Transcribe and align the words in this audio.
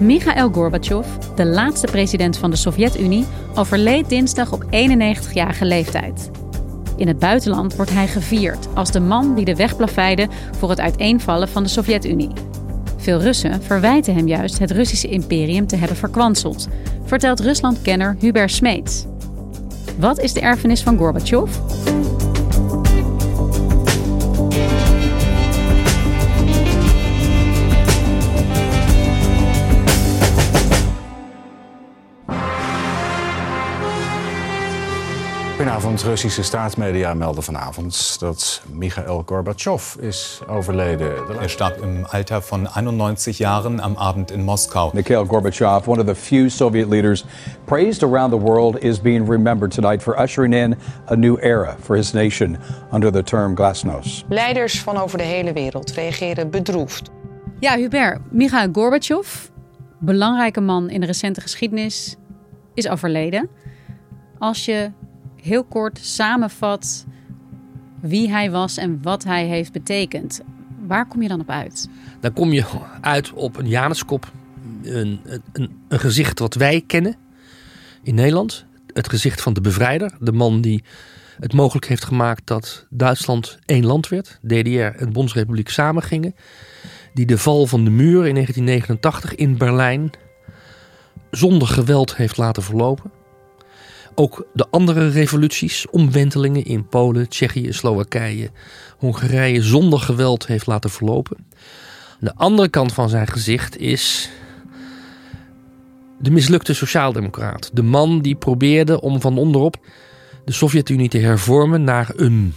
Mikhail 0.00 0.50
Gorbachev, 0.52 1.06
de 1.34 1.46
laatste 1.46 1.86
president 1.86 2.36
van 2.36 2.50
de 2.50 2.56
Sovjet-Unie, 2.56 3.26
overleed 3.54 4.08
dinsdag 4.08 4.52
op 4.52 4.64
91-jarige 4.64 5.64
leeftijd. 5.64 6.30
In 6.96 7.08
het 7.08 7.18
buitenland 7.18 7.76
wordt 7.76 7.90
hij 7.90 8.06
gevierd 8.06 8.68
als 8.74 8.90
de 8.90 9.00
man 9.00 9.34
die 9.34 9.44
de 9.44 9.56
weg 9.56 9.76
plaveide 9.76 10.28
voor 10.58 10.70
het 10.70 10.80
uiteenvallen 10.80 11.48
van 11.48 11.62
de 11.62 11.68
Sovjet-Unie. 11.68 12.30
Veel 12.96 13.20
Russen 13.20 13.62
verwijten 13.62 14.14
hem 14.14 14.28
juist 14.28 14.58
het 14.58 14.70
Russische 14.70 15.08
imperium 15.08 15.66
te 15.66 15.76
hebben 15.76 15.96
verkwanseld, 15.96 16.68
vertelt 17.04 17.40
Ruslandkenner 17.40 18.16
Hubert 18.20 18.50
Smeets. 18.50 19.04
Wat 19.98 20.20
is 20.20 20.32
de 20.32 20.40
erfenis 20.40 20.82
van 20.82 20.96
Gorbachev? 20.96 21.50
Goedenavond. 35.76 36.02
Russische 36.02 36.42
staatsmedia 36.42 37.14
melden 37.14 37.42
vanavond 37.42 38.16
dat 38.20 38.62
Mikhail 38.72 39.22
Gorbachev 39.26 39.96
is 40.00 40.40
overleden. 40.48 41.12
Er 41.40 41.50
starb 41.50 41.82
im 41.82 42.06
Alter 42.10 42.42
von 42.42 42.66
91 42.66 43.38
Jahren 43.38 43.80
am 43.80 43.96
Abend 43.96 44.30
in 44.30 44.44
Moskau. 44.44 44.90
Mikhail 44.94 45.26
Gorbachev, 45.26 45.86
one 45.86 46.00
of 46.00 46.06
the 46.06 46.14
few 46.14 46.48
Soviet 46.48 46.88
leaders 46.88 47.24
praised 47.64 48.02
around 48.02 48.30
the 48.30 48.38
world, 48.38 48.78
is 48.78 49.00
being 49.00 49.30
remembered 49.30 49.74
tonight 49.74 50.02
for 50.02 50.20
ushering 50.22 50.54
in 50.54 50.76
a 51.06 51.16
new 51.16 51.38
era 51.40 51.76
for 51.80 51.96
his 51.96 52.12
nation 52.12 52.58
under 52.92 53.12
the 53.12 53.22
term 53.22 53.54
glasnost. 53.54 54.24
Leiders 54.28 54.80
van 54.80 54.96
over 54.96 55.18
de 55.18 55.24
hele 55.24 55.52
wereld 55.52 55.90
reageren 55.90 56.50
bedroefd. 56.50 57.10
Ja, 57.60 57.76
Hubert, 57.76 58.20
Mikhail 58.30 58.68
Gorbachev, 58.72 59.48
belangrijke 59.98 60.60
man 60.60 60.90
in 60.90 61.00
de 61.00 61.06
recente 61.06 61.40
geschiedenis, 61.40 62.16
is 62.74 62.88
overleden. 62.88 63.48
Als 64.38 64.64
je 64.64 64.90
heel 65.46 65.64
kort 65.64 65.98
samenvat 65.98 67.06
wie 68.00 68.30
hij 68.30 68.50
was 68.50 68.76
en 68.76 68.98
wat 69.02 69.24
hij 69.24 69.46
heeft 69.46 69.72
betekend, 69.72 70.40
waar 70.86 71.06
kom 71.06 71.22
je 71.22 71.28
dan 71.28 71.40
op 71.40 71.50
uit? 71.50 71.88
Dan 72.20 72.32
kom 72.32 72.52
je 72.52 72.64
uit 73.00 73.32
op 73.32 73.56
een 73.56 73.68
Januskop, 73.68 74.32
een, 74.82 75.20
een, 75.52 75.70
een 75.88 75.98
gezicht 75.98 76.38
wat 76.38 76.54
wij 76.54 76.84
kennen 76.86 77.16
in 78.02 78.14
Nederland. 78.14 78.64
Het 78.92 79.08
gezicht 79.08 79.40
van 79.42 79.52
de 79.52 79.60
bevrijder, 79.60 80.12
de 80.20 80.32
man 80.32 80.60
die 80.60 80.84
het 81.38 81.52
mogelijk 81.52 81.86
heeft 81.86 82.04
gemaakt 82.04 82.46
dat 82.46 82.86
Duitsland 82.90 83.58
één 83.64 83.86
land 83.86 84.08
werd, 84.08 84.38
DDR 84.42 84.98
en 85.02 85.12
Bondsrepubliek 85.12 85.68
samengingen. 85.68 86.34
Die 87.14 87.26
de 87.26 87.38
val 87.38 87.66
van 87.66 87.84
de 87.84 87.90
muur 87.90 88.26
in 88.26 88.34
1989 88.34 89.34
in 89.34 89.56
Berlijn 89.56 90.10
zonder 91.30 91.68
geweld 91.68 92.16
heeft 92.16 92.36
laten 92.36 92.62
verlopen. 92.62 93.10
Ook 94.18 94.46
de 94.52 94.66
andere 94.70 95.08
revoluties, 95.08 95.86
omwentelingen 95.90 96.64
in 96.64 96.88
Polen, 96.88 97.28
Tsjechië, 97.28 97.72
Slowakije, 97.72 98.50
Hongarije 98.98 99.62
zonder 99.62 99.98
geweld 99.98 100.46
heeft 100.46 100.66
laten 100.66 100.90
verlopen. 100.90 101.46
De 102.20 102.34
andere 102.34 102.68
kant 102.68 102.92
van 102.92 103.08
zijn 103.08 103.26
gezicht 103.26 103.78
is 103.78 104.30
de 106.18 106.30
mislukte 106.30 106.74
sociaaldemocraat. 106.74 107.70
De 107.72 107.82
man 107.82 108.20
die 108.20 108.34
probeerde 108.34 109.00
om 109.00 109.20
van 109.20 109.38
onderop 109.38 109.76
de 110.44 110.52
Sovjet-Unie 110.52 111.08
te 111.08 111.18
hervormen 111.18 111.84
naar 111.84 112.12
een 112.14 112.54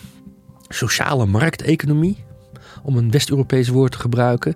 sociale 0.68 1.26
markteconomie, 1.26 2.24
om 2.84 2.98
een 2.98 3.12
West-Europees 3.12 3.68
woord 3.68 3.92
te 3.92 4.00
gebruiken, 4.00 4.56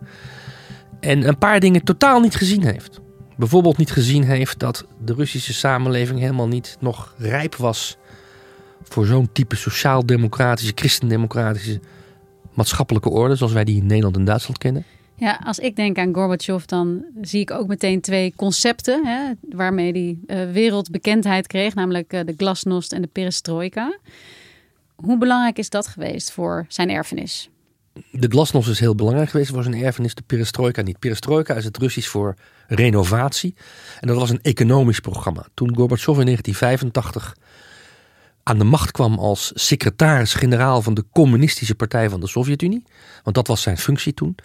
en 1.00 1.28
een 1.28 1.38
paar 1.38 1.60
dingen 1.60 1.84
totaal 1.84 2.20
niet 2.20 2.36
gezien 2.36 2.64
heeft 2.64 3.02
bijvoorbeeld 3.44 3.78
niet 3.78 3.92
gezien 3.92 4.24
heeft 4.24 4.60
dat 4.60 4.86
de 5.06 5.14
Russische 5.14 5.54
samenleving 5.54 6.20
helemaal 6.20 6.48
niet 6.48 6.78
nog 6.80 7.14
rijp 7.18 7.56
was 7.56 7.98
voor 8.84 9.06
zo'n 9.06 9.30
type 9.32 9.56
sociaal-democratische, 9.56 10.72
christendemocratische 10.76 11.80
maatschappelijke 12.54 13.10
orde, 13.10 13.36
zoals 13.36 13.54
wij 13.54 13.64
die 13.64 13.78
in 13.78 13.86
Nederland 13.86 14.16
en 14.16 14.26
Duitsland 14.26 14.58
kennen. 14.58 14.86
Ja, 15.16 15.42
als 15.44 15.60
ik 15.60 15.76
denk 15.76 15.98
aan 15.98 16.14
Gorbachev, 16.14 16.66
dan 16.66 17.06
zie 17.22 17.42
ik 17.42 17.52
ook 17.52 17.68
meteen 17.68 18.02
twee 18.02 18.34
concepten 18.36 19.06
hè, 19.06 19.32
waarmee 19.50 19.92
hij 19.92 20.46
uh, 20.46 20.52
wereldbekendheid 20.54 21.48
kreeg, 21.48 21.76
namelijk 21.76 22.14
uh, 22.14 22.20
de 22.26 22.34
glasnost 22.38 22.94
en 22.94 23.02
de 23.02 23.08
perestroika. 23.08 23.98
Hoe 24.96 25.18
belangrijk 25.18 25.58
is 25.58 25.70
dat 25.70 25.88
geweest 25.88 26.32
voor 26.32 26.66
zijn 26.68 26.90
erfenis? 26.90 27.50
De 28.12 28.28
glasnost 28.28 28.70
is 28.70 28.80
heel 28.80 28.96
belangrijk 28.96 29.30
geweest 29.30 29.52
voor 29.52 29.64
zijn 29.64 29.84
erfenis, 29.84 30.16
de 30.16 30.22
perestroika 30.22 30.82
niet. 30.82 31.00
Perestroika 31.00 31.54
is 31.54 31.64
het 31.64 31.78
Russisch 31.78 32.10
voor 32.10 32.36
renovatie. 32.68 33.56
En 34.00 34.08
dat 34.08 34.18
was 34.18 34.30
een 34.30 34.42
economisch 34.42 35.00
programma. 35.00 35.46
Toen 35.54 35.76
Gorbachev 35.76 36.20
in 36.20 36.26
1985 36.26 37.36
aan 38.44 38.58
de 38.58 38.64
macht 38.64 38.92
kwam 38.92 39.20
als 39.20 39.52
secretaris-generaal 39.54 40.82
van 40.82 40.94
de 40.94 41.06
Communistische 41.12 41.76
Partij 41.76 42.10
van 42.10 42.20
de 42.20 42.28
Sovjet-Unie, 42.28 42.84
want 43.24 43.36
dat 43.36 43.48
was 43.48 43.62
zijn 43.62 43.78
functie 43.78 44.14
toen, 44.14 44.36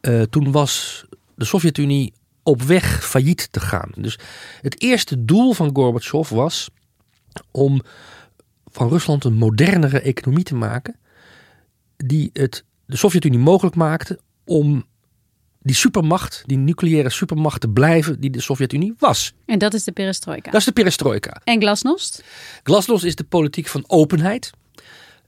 uh, 0.00 0.22
toen 0.22 0.52
was 0.52 1.04
de 1.34 1.44
Sovjet-Unie 1.44 2.12
op 2.42 2.62
weg 2.62 3.04
failliet 3.06 3.48
te 3.52 3.60
gaan. 3.60 3.90
Dus 3.96 4.18
het 4.60 4.82
eerste 4.82 5.24
doel 5.24 5.52
van 5.52 5.70
Gorbachev 5.72 6.28
was 6.28 6.70
om 7.50 7.82
van 8.66 8.88
Rusland 8.88 9.24
een 9.24 9.34
modernere 9.34 10.00
economie 10.00 10.44
te 10.44 10.54
maken, 10.54 10.96
die 11.96 12.30
het 12.32 12.64
de 12.85 12.97
Sovjet-Unie 12.97 13.39
mogelijk 13.39 13.75
maakte 13.75 14.19
om 14.45 14.85
die 15.61 15.75
supermacht, 15.75 16.43
die 16.45 16.57
nucleaire 16.57 17.09
supermacht 17.09 17.61
te 17.61 17.69
blijven 17.69 18.19
die 18.19 18.29
de 18.29 18.41
Sovjet-Unie 18.41 18.93
was. 18.99 19.33
En 19.45 19.59
dat 19.59 19.73
is 19.73 19.83
de 19.83 19.91
perestroika. 19.91 20.51
Dat 20.51 20.59
is 20.59 20.65
de 20.65 20.71
perestroika. 20.71 21.41
En 21.43 21.61
glasnost? 21.61 22.23
Glasnost 22.63 23.03
is 23.03 23.15
de 23.15 23.23
politiek 23.23 23.67
van 23.67 23.83
openheid. 23.87 24.51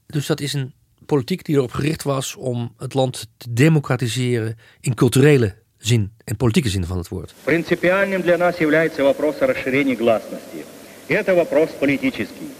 Dus 0.06 0.26
dat 0.26 0.40
is 0.40 0.52
een 0.52 0.72
politiek 1.06 1.44
die 1.44 1.56
erop 1.56 1.72
gericht 1.72 2.02
was 2.02 2.36
om 2.36 2.74
het 2.76 2.94
land 2.94 3.26
te 3.36 3.52
democratiseren 3.52 4.56
in 4.80 4.94
culturele 4.94 5.54
zin 5.78 6.12
en 6.24 6.36
politieke 6.36 6.68
zin 6.68 6.84
van 6.84 6.98
het 6.98 7.08
woord. 7.08 7.34
Принципиальным 7.44 8.22
для 8.22 8.36
нас 8.36 8.58
является 8.58 9.02
вопрос 9.02 9.34
о 9.40 9.46
расширении 9.46 9.96
гласности. 9.96 10.64
Это 11.06 11.34
вопрос 11.34 11.68
политический. 11.78 12.50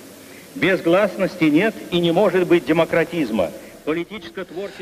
Без 0.52 0.80
гласности 0.80 1.44
нет 1.44 1.74
и 1.90 2.00
не 2.00 2.12
может 2.12 2.46
быть 2.46 2.64
демократизма. 2.66 3.50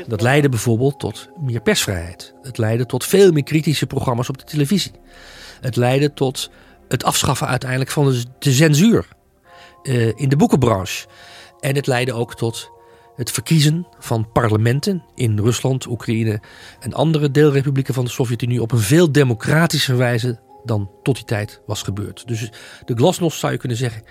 Dat 0.06 0.20
leidde 0.20 0.48
bijvoorbeeld 0.48 0.98
tot 0.98 1.28
meer 1.40 1.60
persvrijheid. 1.60 2.34
Het 2.42 2.58
leidde 2.58 2.86
tot 2.86 3.04
veel 3.04 3.32
meer 3.32 3.42
kritische 3.42 3.86
programma's 3.86 4.28
op 4.28 4.38
de 4.38 4.44
televisie. 4.44 4.92
Het 5.60 5.76
leidde 5.76 6.12
tot 6.12 6.50
het 6.88 7.04
afschaffen 7.04 7.46
uiteindelijk 7.46 7.90
van 7.90 8.04
de 8.38 8.52
censuur 8.52 9.08
uh, 9.82 10.12
in 10.14 10.28
de 10.28 10.36
boekenbranche. 10.36 11.06
En 11.60 11.74
het 11.74 11.86
leidde 11.86 12.12
ook 12.12 12.34
tot 12.34 12.70
het 13.16 13.30
verkiezen 13.30 13.86
van 13.98 14.32
parlementen 14.32 15.04
in 15.14 15.38
Rusland, 15.38 15.86
Oekraïne 15.86 16.42
en 16.80 16.92
andere 16.92 17.30
deelrepublieken 17.30 17.94
van 17.94 18.04
de 18.04 18.10
Sovjet-Unie 18.10 18.62
op 18.62 18.72
een 18.72 18.78
veel 18.78 19.12
democratischer 19.12 19.96
wijze 19.96 20.40
dan 20.64 20.90
tot 21.02 21.14
die 21.14 21.24
tijd 21.24 21.60
was 21.66 21.82
gebeurd. 21.82 22.26
Dus 22.26 22.50
de 22.84 22.94
glasnost 22.94 23.38
zou 23.38 23.52
je 23.52 23.58
kunnen 23.58 23.76
zeggen 23.76 24.02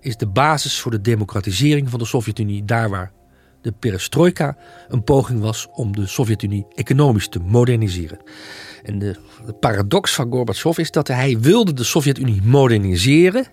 is 0.00 0.16
de 0.16 0.28
basis 0.28 0.80
voor 0.80 0.90
de 0.90 1.00
democratisering 1.00 1.90
van 1.90 1.98
de 1.98 2.04
Sovjet-Unie 2.04 2.64
daar 2.64 2.90
waar 2.90 3.12
de 3.68 3.74
perestroika 3.78 4.56
een 4.88 5.04
poging 5.04 5.40
was 5.40 5.66
om 5.72 5.96
de 5.96 6.06
Sovjet-Unie 6.06 6.66
economisch 6.74 7.28
te 7.28 7.38
moderniseren. 7.38 8.18
En 8.82 8.98
de, 8.98 9.16
paradox 9.60 10.14
van 10.14 10.30
Gorbachev 10.30 10.78
is 10.78 10.90
dat 10.90 11.08
hij 11.08 11.38
wilde 11.40 11.72
de 11.72 11.84
Sovjet-Unie 11.84 12.42
moderniseren 12.42 13.46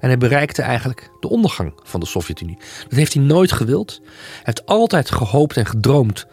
en 0.00 0.08
hij 0.08 0.18
bereikte 0.18 0.62
eigenlijk 0.62 1.10
de 1.20 1.28
ondergang 1.28 1.72
van 1.82 2.00
de 2.00 2.06
Sovjet-Unie. 2.06 2.58
Dat 2.88 2.98
heeft 2.98 3.14
hij 3.14 3.22
nooit 3.22 3.52
gewild. 3.52 4.00
Hij 4.02 4.42
heeft 4.42 4.66
altijd 4.66 5.10
gehoopt 5.10 5.56
en 5.56 5.66
gedroomd 5.66 6.26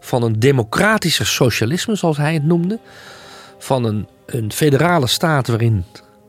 van 0.00 0.22
een 0.22 0.38
democratischer 0.38 1.26
socialisme, 1.26 1.94
zoals 1.94 2.16
hij 2.16 2.34
het 2.34 2.44
noemde. 2.44 2.78
Van 3.58 3.84
een, 3.84 4.08
een 4.26 4.52
federale 4.52 5.06
staat 5.06 5.46
waarin 5.46 5.84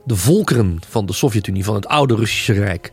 de 0.05 0.15
volkeren 0.15 0.79
van 0.89 1.05
de 1.05 1.13
Sovjet-Unie, 1.13 1.63
van 1.63 1.75
het 1.75 1.87
oude 1.87 2.15
Russische 2.15 2.53
Rijk, 2.53 2.91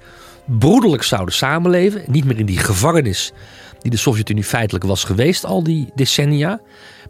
broederlijk 0.49 1.03
zouden 1.03 1.35
samenleven. 1.35 2.03
Niet 2.07 2.25
meer 2.25 2.39
in 2.39 2.47
die 2.47 2.59
gevangenis 2.59 3.33
die 3.79 3.91
de 3.91 3.97
Sovjet-Unie 3.97 4.45
feitelijk 4.45 4.85
was 4.85 5.05
geweest 5.05 5.45
al 5.45 5.63
die 5.63 5.91
decennia. 5.95 6.61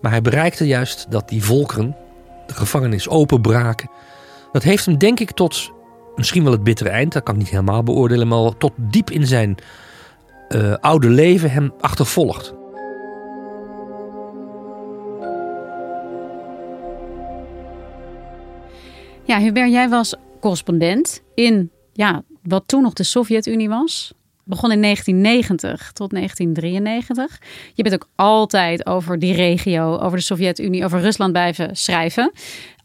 Maar 0.01 0.11
hij 0.11 0.23
bereikte 0.23 0.67
juist 0.67 1.07
dat 1.11 1.29
die 1.29 1.45
volkeren 1.45 1.97
de 2.47 2.55
gevangenis 2.55 3.09
openbraken. 3.09 3.91
Dat 4.53 4.63
heeft 4.63 4.87
hem 4.87 4.99
denk 4.99 5.21
ik 5.21 5.31
tot 5.31 5.73
misschien 6.17 6.43
wel 6.43 6.53
het 6.53 6.65
bittere 6.65 6.89
eind, 6.89 7.13
dat 7.13 7.23
kan 7.23 7.35
ik 7.35 7.41
niet 7.41 7.51
helemaal 7.51 7.83
beoordelen, 7.83 8.29
maar 8.29 8.57
tot 8.57 8.73
diep 8.77 9.11
in 9.11 9.27
zijn 9.27 9.57
uh, 10.49 10.75
oude 10.81 11.09
leven 11.09 11.51
hem 11.51 11.73
achtervolgt. 11.81 12.55
Ja, 19.25 19.41
Hubert, 19.41 19.71
jij 19.71 19.89
was 19.89 20.15
correspondent 20.41 21.23
in 21.35 21.71
ja, 21.93 22.23
wat 22.49 22.63
toen 22.67 22.83
nog 22.83 22.93
de 22.93 23.03
Sovjet-Unie 23.03 23.69
was. 23.69 24.13
Begon 24.45 24.73
in 24.73 24.83
1990 24.83 25.93
tot 25.93 26.11
1993. 26.11 27.39
Je 27.75 27.83
bent 27.83 27.95
ook 27.95 28.09
altijd 28.15 28.87
over 28.87 29.19
die 29.19 29.35
regio, 29.35 29.97
over 29.97 30.19
de 30.19 30.25
Sovjet-Unie, 30.25 30.85
over 30.85 31.01
Rusland 31.01 31.33
blijven 31.33 31.77
schrijven. 31.77 32.33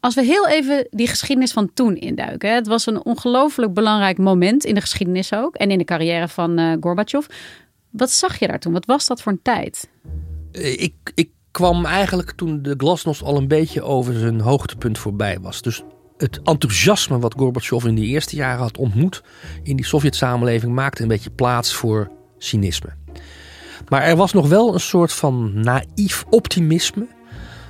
Als 0.00 0.14
we 0.14 0.24
heel 0.24 0.48
even 0.48 0.86
die 0.90 1.08
geschiedenis 1.08 1.52
van 1.52 1.70
toen 1.74 1.96
induiken. 1.96 2.54
Het 2.54 2.66
was 2.66 2.86
een 2.86 3.04
ongelooflijk 3.04 3.74
belangrijk 3.74 4.18
moment 4.18 4.64
in 4.64 4.74
de 4.74 4.80
geschiedenis 4.80 5.34
ook. 5.34 5.54
En 5.54 5.70
in 5.70 5.78
de 5.78 5.84
carrière 5.84 6.28
van 6.28 6.60
uh, 6.60 6.76
Gorbachev. 6.80 7.26
Wat 7.90 8.10
zag 8.10 8.38
je 8.38 8.46
daar 8.46 8.58
toen? 8.58 8.72
Wat 8.72 8.86
was 8.86 9.06
dat 9.06 9.22
voor 9.22 9.32
een 9.32 9.42
tijd? 9.42 9.88
Eh, 10.52 10.82
ik, 10.82 10.94
ik 11.14 11.30
kwam 11.50 11.84
eigenlijk 11.84 12.30
toen 12.30 12.62
de 12.62 12.74
glasnost 12.76 13.22
al 13.22 13.36
een 13.36 13.48
beetje 13.48 13.82
over 13.82 14.18
zijn 14.18 14.40
hoogtepunt 14.40 14.98
voorbij 14.98 15.38
was. 15.40 15.62
Dus 15.62 15.82
het 16.16 16.40
enthousiasme 16.42 17.18
wat 17.18 17.34
Gorbachev 17.36 17.84
in 17.84 17.94
die 17.94 18.06
eerste 18.06 18.36
jaren 18.36 18.60
had 18.60 18.78
ontmoet 18.78 19.22
in 19.62 19.76
die 19.76 19.86
Sovjet-samenleving 19.86 20.72
maakte 20.72 21.02
een 21.02 21.08
beetje 21.08 21.30
plaats 21.30 21.74
voor 21.74 22.10
cynisme. 22.38 22.88
Maar 23.88 24.02
er 24.02 24.16
was 24.16 24.32
nog 24.32 24.48
wel 24.48 24.74
een 24.74 24.80
soort 24.80 25.12
van 25.12 25.60
naïef 25.60 26.24
optimisme 26.30 27.06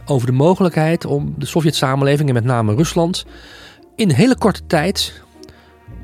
over 0.04 0.26
de 0.26 0.32
mogelijkheid 0.32 1.04
om 1.04 1.34
de 1.38 1.46
Sovjet-samenleving 1.46 2.28
en 2.28 2.34
met 2.34 2.44
name 2.44 2.74
Rusland 2.74 3.24
in 3.96 4.08
een 4.08 4.16
hele 4.16 4.38
korte 4.38 4.66
tijd 4.66 5.22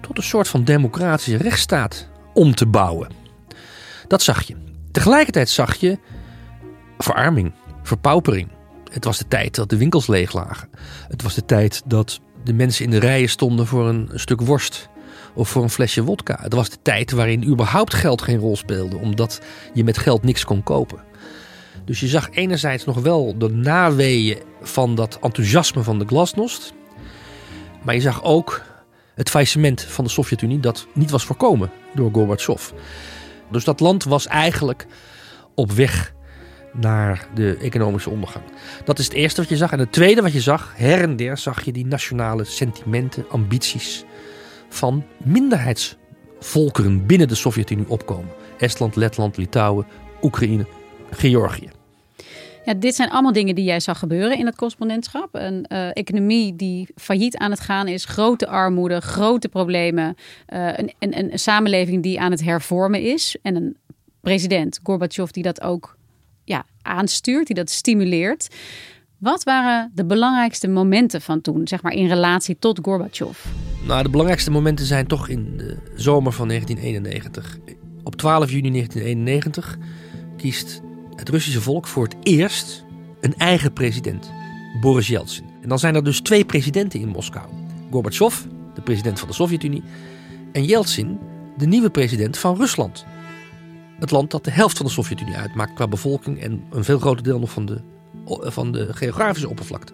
tot 0.00 0.16
een 0.16 0.22
soort 0.22 0.48
van 0.48 0.64
democratische 0.64 1.36
rechtsstaat 1.36 2.08
om 2.34 2.54
te 2.54 2.66
bouwen. 2.66 3.08
Dat 4.06 4.22
zag 4.22 4.42
je. 4.42 4.56
Tegelijkertijd 4.92 5.48
zag 5.48 5.74
je 5.74 5.98
verarming, 6.98 7.52
verpaupering. 7.82 8.48
Het 8.92 9.04
was 9.04 9.18
de 9.18 9.28
tijd 9.28 9.54
dat 9.54 9.68
de 9.68 9.76
winkels 9.76 10.06
leeg 10.06 10.32
lagen. 10.32 10.68
Het 11.08 11.22
was 11.22 11.34
de 11.34 11.44
tijd 11.44 11.82
dat 11.86 12.20
de 12.44 12.52
mensen 12.52 12.84
in 12.84 12.90
de 12.90 12.98
rijen 12.98 13.28
stonden 13.28 13.66
voor 13.66 13.88
een, 13.88 14.10
stuk 14.14 14.40
worst 14.40 14.88
of 15.34 15.48
voor 15.48 15.62
een 15.62 15.70
flesje 15.70 16.04
wodka. 16.04 16.38
Het 16.42 16.54
was 16.54 16.70
de 16.70 16.82
tijd 16.82 17.10
waarin 17.10 17.44
überhaupt 17.44 17.94
geld 17.94 18.22
geen 18.22 18.38
rol 18.38 18.56
speelde, 18.56 18.96
omdat 18.96 19.40
je 19.74 19.84
met 19.84 19.98
geld 19.98 20.22
niks 20.22 20.44
kon 20.44 20.62
kopen. 20.62 20.98
Dus 21.84 22.00
je 22.00 22.06
zag 22.06 22.30
enerzijds 22.30 22.84
nog 22.84 22.96
wel 22.96 23.38
de 23.38 23.48
naweeën 23.48 24.38
van 24.62 24.94
dat 24.94 25.18
enthousiasme 25.20 25.82
van 25.82 25.98
de 25.98 26.06
glasnost. 26.06 26.72
Maar 27.82 27.94
je 27.94 28.00
zag 28.00 28.24
ook 28.24 28.62
het 29.14 29.30
faillissement 29.30 29.82
van 29.82 30.04
de 30.04 30.10
Sovjet-Unie 30.10 30.60
dat 30.60 30.86
niet 30.94 31.10
was 31.10 31.24
voorkomen 31.24 31.70
door 31.94 32.10
Gorbachev. 32.12 32.70
Dus 33.50 33.64
dat 33.64 33.80
land 33.80 34.04
was 34.04 34.26
eigenlijk 34.26 34.86
op 35.54 35.72
weg 35.72 36.12
naar 36.72 37.26
de 37.34 37.56
economische 37.56 38.10
ondergang. 38.10 38.44
Dat 38.84 38.98
is 38.98 39.04
het 39.04 39.14
eerste 39.14 39.40
wat 39.40 39.50
je 39.50 39.56
zag. 39.56 39.72
En 39.72 39.78
het 39.78 39.92
tweede 39.92 40.22
wat 40.22 40.32
je 40.32 40.40
zag, 40.40 40.72
her 40.76 41.02
en 41.02 41.16
der 41.16 41.38
zag 41.38 41.64
je 41.64 41.72
die 41.72 41.86
nationale 41.86 42.44
sentimenten, 42.44 43.24
ambities 43.30 44.04
van 44.68 45.04
minderheidsvolkeren 45.24 47.06
binnen 47.06 47.28
de 47.28 47.34
Sovjet-Unie 47.34 47.88
opkomen. 47.88 48.30
Estland, 48.58 48.96
Letland, 48.96 49.36
Litouwen, 49.36 49.86
Oekraïne, 50.22 50.66
Georgië. 51.10 51.70
Ja, 52.64 52.74
dit 52.74 52.94
zijn 52.94 53.10
allemaal 53.10 53.32
dingen 53.32 53.54
die 53.54 53.64
jij 53.64 53.80
zag 53.80 53.98
gebeuren 53.98 54.38
in 54.38 54.46
het 54.46 54.56
correspondentschap. 54.56 55.28
Een 55.32 55.66
uh, 55.68 55.96
economie 55.96 56.56
die 56.56 56.88
failliet 56.96 57.36
aan 57.36 57.50
het 57.50 57.60
gaan 57.60 57.88
is, 57.88 58.04
grote 58.04 58.46
armoede, 58.46 59.00
grote 59.00 59.48
problemen. 59.48 60.14
Uh, 60.48 60.66
een, 60.76 60.92
een, 60.98 61.18
een 61.18 61.38
samenleving 61.38 62.02
die 62.02 62.20
aan 62.20 62.30
het 62.30 62.44
hervormen 62.44 63.02
is. 63.02 63.36
En 63.42 63.56
een 63.56 63.76
president, 64.20 64.80
Gorbachev, 64.82 65.30
die 65.30 65.42
dat 65.42 65.60
ook 65.60 65.96
ja, 66.44 66.64
aanstuurt, 66.82 67.46
die 67.46 67.56
dat 67.56 67.70
stimuleert. 67.70 68.48
Wat 69.18 69.42
waren 69.42 69.90
de 69.94 70.04
belangrijkste 70.04 70.68
momenten 70.68 71.20
van 71.20 71.40
toen, 71.40 71.68
zeg 71.68 71.82
maar 71.82 71.92
in 71.92 72.08
relatie 72.08 72.56
tot 72.58 72.78
Gorbachev? 72.82 73.44
Nou, 73.86 74.02
de 74.02 74.10
belangrijkste 74.10 74.50
momenten 74.50 74.86
zijn 74.86 75.06
toch 75.06 75.28
in 75.28 75.56
de 75.56 75.76
zomer 75.94 76.32
van 76.32 76.48
1991. 76.48 77.58
Op 78.04 78.16
12 78.16 78.50
juni 78.50 78.70
1991 78.70 79.78
kiest 80.36 80.80
het 81.14 81.28
Russische 81.28 81.60
volk 81.60 81.86
voor 81.86 82.04
het 82.04 82.16
eerst 82.22 82.84
een 83.20 83.34
eigen 83.36 83.72
president, 83.72 84.30
Boris 84.80 85.08
Yeltsin. 85.08 85.44
En 85.62 85.68
dan 85.68 85.78
zijn 85.78 85.94
er 85.94 86.04
dus 86.04 86.20
twee 86.20 86.44
presidenten 86.44 87.00
in 87.00 87.08
Moskou: 87.08 87.48
Gorbachev, 87.90 88.34
de 88.74 88.80
president 88.80 89.18
van 89.18 89.28
de 89.28 89.34
Sovjet-Unie, 89.34 89.82
en 90.52 90.64
Yeltsin, 90.64 91.18
de 91.56 91.66
nieuwe 91.66 91.90
president 91.90 92.38
van 92.38 92.56
Rusland. 92.56 93.04
Het 94.00 94.10
land 94.10 94.30
dat 94.30 94.44
de 94.44 94.50
helft 94.50 94.76
van 94.76 94.86
de 94.86 94.92
Sovjet-Unie 94.92 95.36
uitmaakt 95.36 95.74
qua 95.74 95.88
bevolking 95.88 96.40
en 96.40 96.62
een 96.70 96.84
veel 96.84 96.98
groter 96.98 97.24
deel 97.24 97.38
nog 97.38 97.50
van 97.50 97.66
de, 97.66 97.80
van 98.26 98.72
de 98.72 98.92
geografische 98.92 99.48
oppervlakte. 99.48 99.92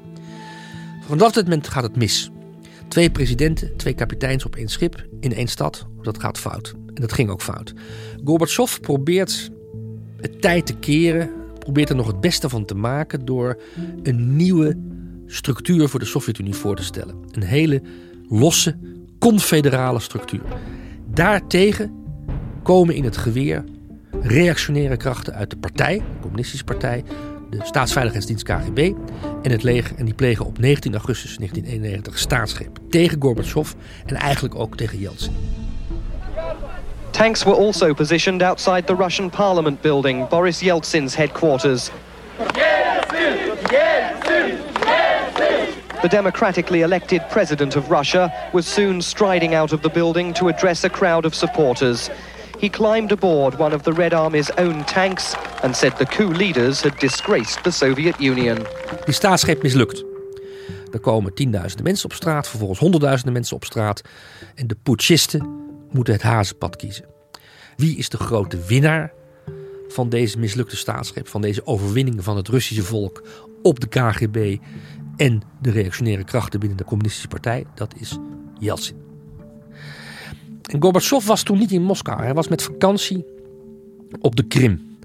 Vanaf 1.01 1.33
dat 1.33 1.45
moment 1.45 1.69
gaat 1.69 1.83
het 1.83 1.97
mis. 1.97 2.31
Twee 2.89 3.11
presidenten, 3.11 3.77
twee 3.77 3.95
kapiteins 3.95 4.45
op 4.45 4.57
één 4.57 4.69
schip 4.69 5.07
in 5.21 5.35
één 5.35 5.47
stad. 5.47 5.87
Dat 6.03 6.21
gaat 6.21 6.39
fout. 6.39 6.75
En 6.87 7.01
dat 7.01 7.13
ging 7.13 7.31
ook 7.31 7.43
fout. 7.43 7.75
Gorbachev 8.25 8.81
probeert 8.81 9.51
het 10.17 10.41
tijd 10.41 10.67
te 10.67 10.77
keren, 10.77 11.31
probeert 11.59 11.89
er 11.89 11.97
nog 11.97 12.07
het 12.07 12.21
beste 12.21 12.49
van 12.49 12.65
te 12.65 12.75
maken 12.75 13.25
door 13.25 13.61
een 14.03 14.37
nieuwe 14.37 14.77
structuur 15.27 15.89
voor 15.89 16.01
de 16.01 16.07
Sovjet-Unie 16.07 16.55
voor 16.55 16.77
te 16.77 16.85
stellen. 16.85 17.17
Een 17.31 17.43
hele 17.43 17.83
losse, 18.29 18.79
confederale 19.19 20.01
structuur. 20.01 20.43
Daartegen 21.07 21.95
komen 22.63 22.95
in 22.95 23.05
het 23.05 23.17
geweer 23.17 23.65
reactionaire 24.29 24.97
krachten 24.97 25.35
uit 25.35 25.51
de 25.51 25.57
partij, 25.57 25.97
de 25.97 26.21
Communistische 26.21 26.65
Partij, 26.65 27.05
de 27.51 27.59
Staatsveiligheidsdienst 27.63 28.45
KGB 28.45 28.93
en 29.43 29.51
het 29.51 29.63
leger. 29.63 29.97
En 29.97 30.05
die 30.05 30.15
plegen 30.15 30.47
op 30.47 30.59
19 30.59 30.93
augustus 30.93 31.37
1991 31.37 32.19
staatsgreep 32.19 32.79
tegen 32.91 33.23
Gorbachev 33.23 33.73
en 34.07 34.17
eigenlijk 34.17 34.55
ook 34.55 34.77
tegen 34.77 34.99
Yeltsin. 34.99 35.33
Tanks 37.11 37.45
were 37.45 37.57
also 37.57 37.95
positioned 37.95 38.43
outside 38.43 38.85
the 38.85 38.95
Russian 38.95 39.31
parliament 39.31 39.81
building, 39.81 40.29
Boris 40.29 40.61
Yeltsin's 40.61 41.15
headquarters. 41.15 41.91
The 46.01 46.09
democratically 46.09 46.83
elected 46.83 47.29
president 47.29 47.77
of 47.77 47.89
Russia 47.89 48.33
was 48.53 48.73
soon 48.75 49.03
striding 49.03 49.55
out 49.55 49.73
of 49.73 49.81
the 49.81 49.91
building 49.91 50.35
to 50.35 50.49
address 50.49 50.85
a 50.85 50.89
crowd 50.89 51.25
of 51.25 51.35
supporters. 51.35 52.11
He 52.59 52.69
climbed 52.69 53.13
aboard 53.13 53.59
one 53.59 53.75
of 53.75 53.83
the 53.83 53.93
Red 53.93 54.13
Army's 54.13 54.51
own 54.59 54.85
tanks 54.85 55.35
and 55.63 55.77
said 55.77 55.97
the 55.97 56.07
coup 56.07 56.33
leaders 56.33 56.83
had 56.83 57.01
disgraced 57.01 57.63
the 57.63 57.71
Soviet 57.71 58.15
Union. 58.19 58.57
Die 59.05 59.15
staatsgreep 59.15 59.63
mislukt. 59.63 60.05
Er 60.93 61.01
komen 61.01 61.35
tienduizenden 61.35 61.85
mensen 61.85 62.05
op 62.05 62.13
straat, 62.13 62.49
vervolgens 62.49 62.79
honderdduizenden 62.79 63.33
mensen 63.33 63.57
op 63.57 63.65
straat. 63.65 64.03
En 64.55 64.67
de 64.67 64.77
putschisten 64.83 65.49
moeten 65.91 66.15
het 66.15 66.23
hazenpad 66.23 66.77
kiezen. 66.77 67.05
Wie 67.77 67.97
is 67.97 68.09
de 68.09 68.17
grote 68.17 68.59
winnaar 68.59 69.13
van 69.89 70.09
deze 70.09 70.39
mislukte 70.39 70.77
staatsgreep, 70.77 71.29
van 71.29 71.41
deze 71.41 71.67
overwinning 71.67 72.25
van 72.25 72.37
het 72.37 72.49
Russische 72.49 72.83
volk 72.83 73.23
op 73.63 73.81
de 73.81 73.89
KGB 73.89 74.57
en 75.17 75.43
de 75.61 75.71
reactionaire 75.71 76.25
krachten 76.25 76.61
binnen 76.61 76.79
de 76.79 76.85
Communistische 76.85 77.29
Partij? 77.29 77.65
Dat 77.75 77.95
is 77.99 78.19
Yeltsin. 78.59 79.06
Gorbachev 80.81 81.27
was 81.27 81.43
toen 81.43 81.59
niet 81.59 81.73
in 81.73 81.83
Moskou. 81.83 82.23
Hij 82.23 82.35
was 82.35 82.49
met 82.49 82.63
vakantie 82.63 83.25
op 84.21 84.37
de 84.37 84.43
Krim. 84.43 84.99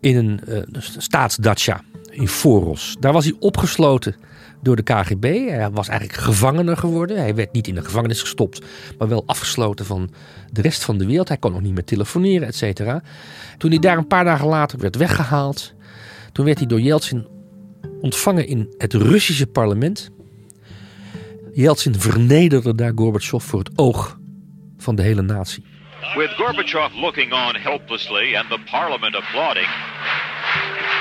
In 0.00 0.16
een 0.16 0.40
uh, 0.48 0.62
staatsdacha 0.80 1.82
in 2.10 2.28
Foros. 2.28 2.96
Daar 3.00 3.12
was 3.12 3.24
hij 3.24 3.34
opgesloten 3.38 4.16
door 4.62 4.76
de 4.76 4.82
KGB. 4.82 5.48
Hij 5.48 5.70
was 5.70 5.88
eigenlijk 5.88 6.20
gevangener 6.20 6.76
geworden. 6.76 7.18
Hij 7.18 7.34
werd 7.34 7.52
niet 7.52 7.68
in 7.68 7.74
de 7.74 7.84
gevangenis 7.84 8.20
gestopt, 8.20 8.60
maar 8.98 9.08
wel 9.08 9.22
afgesloten 9.26 9.86
van 9.86 10.10
de 10.52 10.60
rest 10.60 10.84
van 10.84 10.98
de 10.98 11.06
wereld. 11.06 11.28
Hij 11.28 11.36
kon 11.36 11.52
nog 11.52 11.60
niet 11.62 11.74
meer 11.74 11.84
telefoneren, 11.84 12.48
et 12.48 12.54
cetera. 12.54 13.02
Toen 13.58 13.70
hij 13.70 13.78
daar 13.78 13.98
een 13.98 14.06
paar 14.06 14.24
dagen 14.24 14.46
later 14.46 14.78
werd 14.78 14.96
weggehaald, 14.96 15.74
toen 16.32 16.44
werd 16.44 16.58
hij 16.58 16.66
door 16.66 16.80
Yeltsin 16.80 17.26
ontvangen 18.00 18.46
in 18.46 18.74
het 18.78 18.92
Russische 18.94 19.46
parlement. 19.46 20.10
Yeltsin 21.52 21.94
vernederde 21.94 22.74
daar 22.74 22.92
Gorbachev 22.94 23.44
voor 23.44 23.58
het 23.58 23.70
oog 23.78 24.17
van 24.78 24.94
de 24.94 25.02
hele 25.02 25.22
natie. 25.22 25.64
With 26.16 26.30
Gorbachev 26.36 26.94
looking 26.94 27.32
on 27.32 27.54
helplessly 27.54 28.36
and 28.36 28.48
the 28.48 28.58
parliament 28.70 29.14
applauding, 29.14 29.68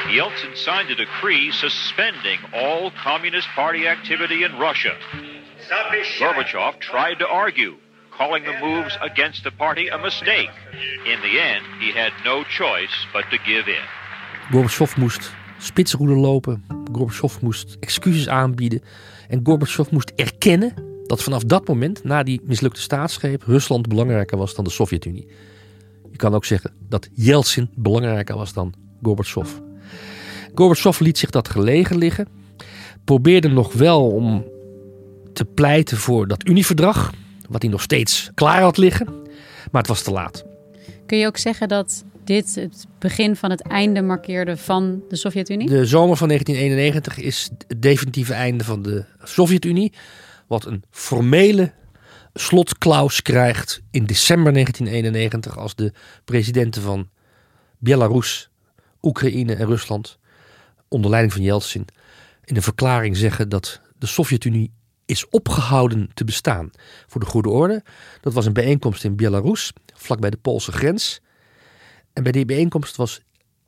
Yeltsin 0.10 0.56
signed 0.56 0.90
a 0.90 0.96
decree 0.96 1.52
suspending 1.52 2.40
all 2.54 2.92
Communist 3.04 3.48
Party 3.56 3.88
activity 3.88 4.44
in 4.44 4.58
Russia. 4.58 4.96
Gorbachev 6.20 6.80
tried 6.80 7.20
to 7.20 7.28
argue, 7.28 7.76
calling 8.18 8.44
the 8.44 8.58
moves 8.62 8.98
against 9.02 9.44
the 9.44 9.52
party 9.52 9.90
a 9.90 9.98
mistake. 9.98 10.52
In 11.06 11.20
the 11.22 11.40
end, 11.40 11.64
he 11.80 11.92
had 11.92 12.12
no 12.26 12.44
choice 12.44 13.08
but 13.14 13.26
to 13.32 13.38
give 13.46 13.68
in. 13.68 13.86
Gorbachev 14.52 14.96
moest 14.98 15.32
spitsroeden 15.58 16.20
lopen. 16.20 16.66
Gorbachev 16.92 17.42
moest 17.42 17.78
excuses 17.80 18.28
aanbieden. 18.28 18.84
En 19.30 19.40
Gorbachev 19.44 19.92
moest 19.92 20.12
erkennen 20.16 20.87
dat 21.08 21.24
vanaf 21.24 21.44
dat 21.44 21.68
moment, 21.68 22.04
na 22.04 22.24
die 22.24 22.42
mislukte 22.44 22.82
staatsgreep, 22.82 23.44
Rusland 23.44 23.88
belangrijker 23.88 24.38
was 24.38 24.56
dan 24.56 24.64
de 24.64 24.70
Sovjet-Unie. 24.70 25.28
Je 26.12 26.18
kan 26.18 26.34
ook 26.36 26.46
zeggen 26.46 26.74
dat 26.90 27.10
Yeltsin 27.14 27.70
belangrijker 27.76 28.36
was 28.36 28.54
dan 28.54 28.74
Gorbachev. 29.04 29.50
Gorbachev 30.56 31.00
liet 31.00 31.18
zich 31.18 31.30
dat 31.30 31.50
gelegen 31.50 31.98
liggen. 31.98 32.28
Probeerde 33.04 33.48
nog 33.48 33.74
wel 33.74 34.12
om 34.12 34.46
te 35.34 35.46
pleiten 35.46 35.98
voor 35.98 36.28
dat 36.28 36.48
Unieverdrag, 36.48 37.14
wat 37.50 37.62
hij 37.62 37.72
nog 37.72 37.82
steeds 37.82 38.32
klaar 38.34 38.62
had 38.62 38.78
liggen. 38.78 39.08
Maar 39.72 39.82
het 39.82 39.88
was 39.88 40.02
te 40.02 40.12
laat. 40.12 40.46
Kun 41.06 41.18
je 41.18 41.28
ook 41.28 41.38
zeggen 41.38 41.68
dat 41.68 42.04
dit 42.24 42.56
het 42.56 42.86
begin 43.00 43.36
van 43.36 43.50
het 43.50 43.62
einde 43.62 44.02
markeerde 44.02 44.58
van 44.58 45.04
de 45.10 45.16
Sovjet-Unie? 45.16 45.70
De 45.70 45.86
zomer 45.86 46.18
van 46.18 46.28
1991 46.28 47.26
is 47.26 47.50
het 47.58 47.82
definitieve 47.82 48.34
einde 48.34 48.64
van 48.64 48.82
de 48.82 49.06
Sovjet-Unie. 49.24 49.94
Wat 50.48 50.66
een 50.66 50.84
formele 50.90 51.74
slotklaus 52.34 53.22
krijgt 53.22 53.82
in 53.92 54.06
december 54.06 54.54
1991 54.54 55.58
als 55.58 55.76
de 55.76 55.94
presidenten 56.26 56.82
van 56.82 57.10
Belarus, 57.78 58.50
Oekraïne 59.02 59.56
en 59.56 59.66
Rusland 59.66 60.18
onder 60.88 61.10
leiding 61.10 61.34
van 61.34 61.44
Yeltsin 61.44 61.86
in 62.44 62.56
een 62.56 62.62
verklaring 62.62 63.18
zeggen 63.18 63.50
dat 63.50 63.82
de 63.98 64.06
Sovjet-Unie 64.06 64.72
is 65.06 65.30
opgehouden 65.30 66.10
te 66.14 66.24
bestaan. 66.24 66.70
Voor 67.08 67.22
de 67.22 67.28
goede 67.28 67.50
orde, 67.50 67.84
dat 68.22 68.34
was 68.34 68.46
een 68.46 68.54
bijeenkomst 68.54 69.04
in 69.04 69.16
Belarus, 69.16 69.74
vlakbij 69.94 70.30
de 70.30 70.38
Poolse 70.38 70.72
grens. 70.72 71.22
En 72.14 72.24
bij 72.24 72.32
die 72.32 72.46
bijeenkomst 72.46 72.96
was 72.96 73.22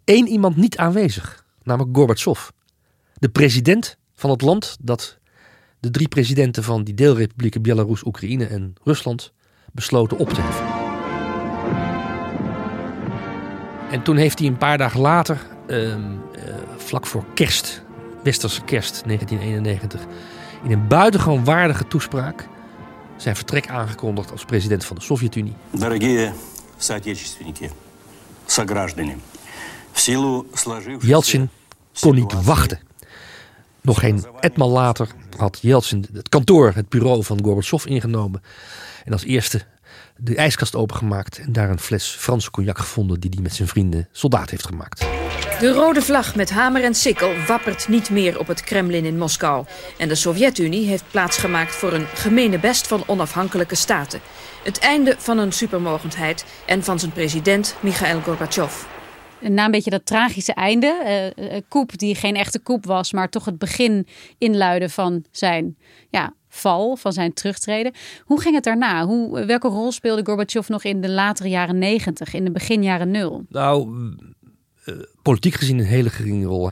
één 0.04 0.28
iemand 0.28 0.56
niet 0.56 0.78
aanwezig, 0.78 1.46
namelijk 1.64 1.96
Gorbachev. 1.98 2.48
De 3.14 3.30
president 3.30 3.98
van 4.16 4.30
het 4.30 4.42
land 4.42 4.78
dat 4.82 5.19
de 5.81 5.91
drie 5.91 6.09
presidenten 6.09 6.63
van 6.63 6.85
die 6.85 6.95
deelrepublieken 6.95 7.63
Belarus, 7.63 8.05
Oekraïne 8.05 8.47
en 8.47 8.75
Rusland 8.85 9.33
besloten 9.73 10.19
op 10.19 10.29
te 10.29 10.41
heffen. 10.41 10.67
En 13.91 14.03
toen 14.03 14.17
heeft 14.17 14.39
hij 14.39 14.49
een 14.49 14.59
paar 14.59 14.79
dagen 14.79 15.01
later, 15.01 15.47
ehm, 15.67 16.01
eh, 16.33 16.55
vlak 16.77 17.07
voor 17.07 17.25
kerst, 17.35 17.83
westerse 18.23 18.63
kerst 18.63 19.05
1991, 19.07 20.01
in 20.65 20.71
een 20.71 20.89
buitengewoon 20.89 21.45
waardige 21.45 21.87
toespraak 21.89 22.49
zijn 23.17 23.37
vertrek 23.37 23.69
aangekondigd 23.69 24.31
als 24.31 24.45
president 24.45 24.85
van 24.85 24.97
de 24.97 25.03
Sovjet-Unie. 25.03 25.55
Дорогие 25.71 26.33
соотечественники, 26.77 27.71
сограждане, 28.47 29.17
в 29.93 30.01
силу 30.01 30.47
сложившейся 30.55 31.07
Yeltsin 31.07 31.51
kon 32.01 32.15
niet 32.15 32.45
wachten. 32.45 32.79
Nog 33.82 34.00
geen 34.00 34.26
etmaal 34.40 34.70
later 34.70 35.08
had 35.38 35.60
Yeltsin 35.62 36.06
het 36.14 36.30
kantoor, 36.30 36.72
het 36.76 36.90
bureau 36.90 37.24
van 37.24 37.44
Gorbachev 37.44 37.86
ingenomen. 37.86 38.42
En 39.06 39.12
als 39.12 39.24
eerste 39.24 39.62
de 40.18 40.36
ijskast 40.36 40.76
opengemaakt 40.76 41.40
en 41.40 41.54
daar 41.54 41.70
een 41.70 41.80
fles 41.80 42.16
Franse 42.20 42.52
cognac 42.52 42.78
gevonden 42.78 43.20
die 43.20 43.30
hij 43.34 43.42
met 43.42 43.56
zijn 43.56 43.68
vrienden 43.68 44.08
soldaat 44.12 44.50
heeft 44.50 44.66
gemaakt. 44.66 45.00
De 45.60 45.72
rode 45.72 46.02
vlag 46.02 46.36
met 46.36 46.50
hamer 46.50 46.84
en 46.84 46.96
sikkel 46.96 47.34
wappert 47.48 47.88
niet 47.88 48.10
meer 48.10 48.40
op 48.40 48.48
het 48.48 48.64
Kremlin 48.64 49.06
in 49.06 49.18
Moskou. 49.18 49.66
En 49.98 50.08
de 50.08 50.16
Sovjet-Unie 50.16 50.88
heeft 50.88 51.04
plaatsgemaakt 51.12 51.76
voor 51.76 51.94
een 51.94 52.08
gemene 52.14 52.60
best 52.60 52.88
van 52.88 53.04
onafhankelijke 53.06 53.76
staten. 53.76 54.20
Het 54.64 54.80
einde 54.80 55.16
van 55.18 55.38
een 55.38 55.52
supermogendheid 55.52 56.46
en 56.66 56.84
van 56.84 57.00
zijn 57.00 57.12
president 57.12 57.76
Mikhail 57.82 58.22
Gorbachev. 58.22 58.74
Na 59.42 59.66
een 59.66 59.72
beetje 59.72 59.90
dat 59.90 60.06
tragische 60.06 60.54
einde, 60.54 61.34
uh, 61.36 61.58
koep 61.68 61.98
die 61.98 62.16
geen 62.16 62.36
echte 62.36 62.60
koep 62.60 62.86
was, 62.86 63.14
maar 63.14 63.30
toch 63.30 63.46
het 63.46 63.58
begin 63.58 64.08
inluiden 64.38 64.90
van 64.90 65.26
zijn 65.32 65.78
ja, 66.10 66.34
val, 66.50 66.96
van 66.96 67.14
zijn 67.14 67.34
terugtreden. 67.34 67.94
Hoe 68.24 68.42
ging 68.42 68.56
het 68.56 68.64
daarna? 68.64 69.06
Hoe, 69.06 69.46
welke 69.46 69.68
rol 69.68 69.92
speelde 69.92 70.26
Gorbachev 70.26 70.68
nog 70.68 70.84
in 70.84 71.02
de 71.02 71.10
latere 71.10 71.50
jaren 71.50 71.78
negentig, 71.78 72.34
in 72.34 72.44
de 72.44 72.52
begin 72.52 72.84
jaren 72.84 73.12
nul? 73.12 73.46
Nou, 73.50 73.90
politiek 75.22 75.54
gezien 75.54 75.80
een 75.80 75.86
hele 75.86 76.10
geringe 76.10 76.46
rol. 76.46 76.70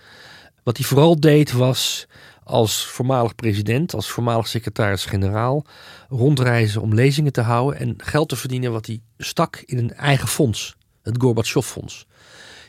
Wat 0.63 0.77
hij 0.77 0.85
vooral 0.85 1.19
deed 1.19 1.51
was 1.51 2.07
als 2.43 2.85
voormalig 2.85 3.35
president, 3.35 3.93
als 3.93 4.09
voormalig 4.09 4.47
secretaris-generaal, 4.47 5.65
rondreizen 6.09 6.81
om 6.81 6.93
lezingen 6.93 7.31
te 7.31 7.41
houden 7.41 7.79
en 7.79 7.93
geld 7.97 8.29
te 8.29 8.35
verdienen 8.35 8.71
wat 8.71 8.85
hij 8.85 8.99
stak 9.17 9.55
in 9.65 9.77
een 9.77 9.93
eigen 9.93 10.27
fonds, 10.27 10.75
het 11.03 11.15
Gorbachev-fonds 11.21 12.05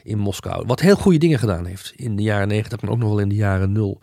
in 0.08 0.18
Moskou. 0.18 0.66
Wat 0.66 0.80
heel 0.80 0.96
goede 0.96 1.18
dingen 1.18 1.38
gedaan 1.38 1.64
heeft 1.64 1.92
in 1.96 2.16
de 2.16 2.22
jaren 2.22 2.48
90, 2.48 2.80
maar 2.80 2.90
ook 2.90 2.98
nog 2.98 3.08
wel 3.08 3.18
in 3.18 3.28
de 3.28 3.34
jaren 3.34 3.72
nul. 3.72 3.98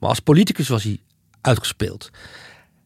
Maar 0.00 0.08
als 0.08 0.20
politicus 0.20 0.68
was 0.68 0.82
hij 0.82 1.00
uitgespeeld. 1.40 2.10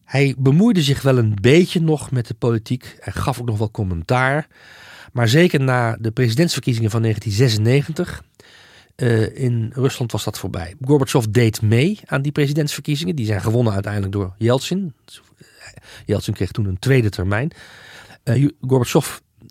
Hij 0.03 0.35
bemoeide 0.37 0.81
zich 0.81 1.01
wel 1.01 1.17
een 1.17 1.37
beetje 1.41 1.81
nog 1.81 2.11
met 2.11 2.27
de 2.27 2.33
politiek. 2.33 2.97
Hij 2.99 3.13
gaf 3.13 3.39
ook 3.39 3.47
nog 3.47 3.57
wel 3.57 3.71
commentaar. 3.71 4.47
Maar 5.13 5.27
zeker 5.27 5.59
na 5.59 5.97
de 5.99 6.11
presidentsverkiezingen 6.11 6.91
van 6.91 7.01
1996 7.01 8.23
uh, 8.95 9.37
in 9.37 9.71
Rusland 9.75 10.11
was 10.11 10.23
dat 10.23 10.39
voorbij. 10.39 10.75
Gorbachev 10.81 11.25
deed 11.29 11.61
mee 11.61 11.99
aan 12.05 12.21
die 12.21 12.31
presidentsverkiezingen. 12.31 13.15
Die 13.15 13.25
zijn 13.25 13.41
gewonnen 13.41 13.73
uiteindelijk 13.73 14.13
door 14.13 14.33
Yeltsin. 14.37 14.93
Yeltsin 16.05 16.33
kreeg 16.33 16.51
toen 16.51 16.65
een 16.65 16.79
tweede 16.79 17.09
termijn. 17.09 17.51
Uh, 18.23 18.49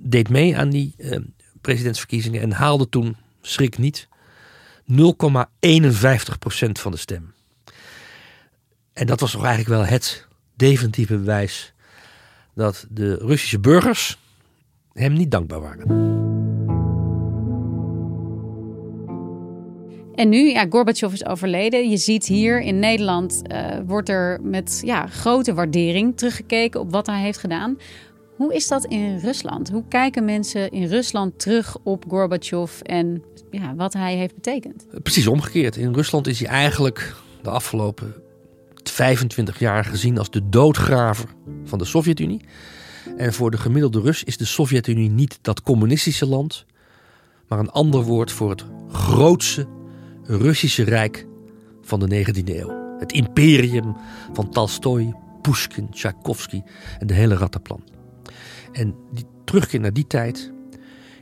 deed 0.02 0.28
mee 0.28 0.57
aan 0.57 0.71
die 0.71 0.95
uh, 0.99 1.19
presidentsverkiezingen 1.62 2.40
en 2.40 2.52
haalde 2.52 2.88
toen, 2.88 3.16
schrik 3.40 3.78
niet, 3.78 4.09
0,51% 4.90 4.95
van 6.73 6.90
de 6.90 6.97
stem. 6.97 7.33
En 8.92 9.07
dat 9.07 9.21
was 9.21 9.31
toch 9.31 9.45
eigenlijk 9.45 9.76
wel 9.76 9.85
het 9.85 10.26
definitieve 10.57 11.16
bewijs 11.16 11.73
dat 12.54 12.87
de 12.90 13.14
Russische 13.14 13.59
burgers 13.59 14.19
hem 14.92 15.12
niet 15.12 15.31
dankbaar 15.31 15.61
waren. 15.61 16.21
En 20.14 20.28
nu, 20.28 20.50
ja, 20.50 20.66
Gorbachev 20.69 21.12
is 21.12 21.26
overleden. 21.26 21.90
Je 21.90 21.97
ziet 21.97 22.26
hier 22.26 22.61
in 22.61 22.78
Nederland 22.78 23.42
uh, 23.52 23.66
wordt 23.87 24.09
er 24.09 24.40
met 24.42 24.81
ja, 24.85 25.07
grote 25.07 25.54
waardering 25.54 26.16
teruggekeken 26.16 26.81
op 26.81 26.90
wat 26.90 27.07
hij 27.07 27.21
heeft 27.21 27.38
gedaan. 27.38 27.78
Hoe 28.42 28.54
is 28.54 28.68
dat 28.68 28.84
in 28.84 29.18
Rusland? 29.18 29.70
Hoe 29.70 29.84
kijken 29.88 30.25
mensen 30.25 30.70
in 30.70 30.87
Rusland 30.87 31.38
terug 31.38 31.76
op 31.82 32.04
Gorbachev 32.08 32.80
en 32.80 33.22
ja, 33.50 33.75
wat 33.75 33.92
hij 33.92 34.16
heeft 34.16 34.34
betekend? 34.34 34.87
Precies 35.02 35.26
omgekeerd. 35.26 35.76
In 35.76 35.94
Rusland 35.94 36.26
is 36.26 36.38
hij 36.38 36.49
eigenlijk 36.49 37.14
de 37.42 37.50
afgelopen 37.50 38.14
25 38.82 39.58
jaar 39.58 39.84
gezien 39.84 40.18
als 40.18 40.30
de 40.30 40.49
doodgraver 40.49 41.28
van 41.64 41.78
de 41.78 41.84
Sovjet-Unie. 41.84 42.40
En 43.16 43.32
voor 43.32 43.50
de 43.50 43.58
gemiddelde 43.58 44.00
Rus 44.00 44.25
is 44.25 44.37
de 44.37 44.44
Sovjet-Unie 44.44 45.11
niet 45.11 45.38
dat 45.42 45.62
communistische 45.62 46.26
land, 46.26 46.66
maar 47.49 47.58
een 47.58 47.70
ander 47.70 48.02
woord 48.02 48.32
voor 48.32 48.50
het 48.50 48.64
grootste 48.92 49.66
Russische 50.25 50.82
rijk 50.84 51.26
van 51.82 52.00
de 52.00 52.25
19e 52.25 52.44
eeuw. 52.44 52.96
Het 52.99 53.12
imperium 53.12 53.96
van 54.32 54.50
Tolstoj, 54.50 55.14
Pushkin, 55.42 55.90
Tchaikovsky 55.90 56.62
en 56.99 57.06
de 57.06 57.14
hele 57.14 57.34
rattenplan. 57.34 57.92
En 58.73 58.95
die 59.12 59.25
terugkeer 59.45 59.81
naar 59.81 59.93
die 59.93 60.07
tijd 60.07 60.52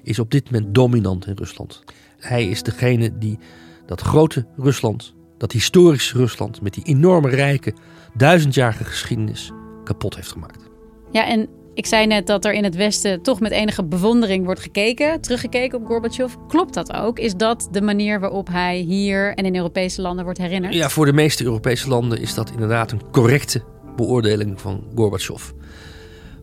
is 0.02 0.19
op 0.19 0.30
dit 0.30 0.50
moment 0.50 0.75
dominant 0.75 1.26
in 1.26 1.35
Rusland. 1.37 1.83
Hij 2.19 2.49
is 2.49 2.62
degene 2.62 3.19
die 3.19 3.38
dat 3.87 4.00
grote 4.00 4.47
Rusland, 4.57 5.14
dat 5.38 5.52
historische 5.52 6.16
Rusland 6.16 6.62
met 6.62 6.75
die 6.75 6.85
enorme 6.85 7.28
rijke, 7.28 7.75
duizendjarige 8.14 8.85
geschiedenis 8.85 9.52
kapot 9.85 10.14
heeft 10.16 10.33
gemaakt. 10.33 10.69
Ja, 11.11 11.26
en 11.26 11.49
Ik 11.75 11.87
zei 11.87 12.07
net 12.07 12.26
dat 12.26 12.45
er 12.45 12.52
in 12.52 12.64
het 12.64 12.75
Westen 12.75 13.23
toch 13.23 13.40
met 13.40 13.52
enige 13.52 13.85
bewondering 13.85 14.45
wordt 14.45 14.61
gekeken, 14.61 15.21
teruggekeken 15.21 15.80
op 15.80 15.87
Gorbachev. 15.87 16.35
Klopt 16.49 16.75
dat 16.75 16.92
ook? 16.92 17.19
Is 17.19 17.35
dat 17.35 17.69
de 17.71 17.83
manier 17.83 18.21
waarop 18.21 18.49
hij 18.49 18.78
hier 18.78 19.35
en 19.35 19.45
in 19.45 19.57
Europese 19.57 20.02
landen 20.02 20.25
wordt 20.25 20.38
herinnerd? 20.38 20.75
Ja, 20.75 20.88
voor 20.88 21.07
de 21.07 21.12
meeste 21.12 21.45
Europese 21.45 21.88
landen 21.88 22.21
is 22.21 22.35
dat 22.35 22.50
inderdaad 22.50 22.92
een 22.92 23.11
correcte 23.11 23.62
beoordeling 23.97 24.61
van 24.61 24.85
Gorbachev. 24.95 25.50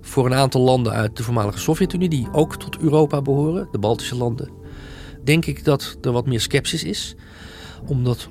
Voor 0.08 0.26
een 0.26 0.34
aantal 0.34 0.62
landen 0.62 0.94
uit 0.94 1.18
de 1.18 1.24
voormalige 1.24 1.60
Sovjet-Unie, 1.60 2.10
die 2.10 2.28
ook 2.32 2.56
tot 2.56 2.78
Europa 2.78 3.22
behoren, 3.22 3.68
de 3.72 3.80
Baltische 3.80 4.16
landen, 4.16 4.50
denk 5.24 5.46
ik 5.46 5.64
dat 5.64 5.98
er 6.02 6.12
wat 6.12 6.26
meer 6.26 6.42
sceptisch 6.42 6.84
is. 6.84 7.16
Omdat 7.88 8.30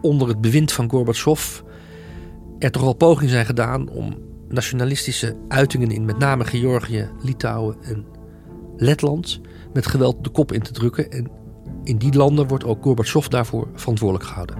onder 0.00 0.28
het 0.28 0.40
bewind 0.40 0.72
van 0.72 0.90
Gorbachev 0.90 1.60
er 2.58 2.70
toch 2.70 2.82
al 2.82 2.94
pogingen 2.94 3.30
zijn 3.30 3.46
gedaan 3.46 3.88
om 3.88 4.18
nationalistische 4.48 5.36
uitingen 5.48 5.90
in 5.90 6.04
met 6.04 6.18
name 6.18 6.44
Georgië, 6.44 7.10
Litouwen 7.22 7.76
en 7.82 8.06
Letland 8.76 9.40
met 9.72 9.86
geweld 9.86 10.24
de 10.24 10.30
kop 10.30 10.52
in 10.52 10.62
te 10.62 10.72
drukken. 10.72 11.10
En 11.10 11.30
in 11.84 11.98
die 11.98 12.14
landen 12.14 12.48
wordt 12.48 12.64
ook 12.64 12.82
Gorbachev 12.82 13.26
daarvoor 13.26 13.68
verantwoordelijk 13.74 14.28
gehouden. 14.28 14.56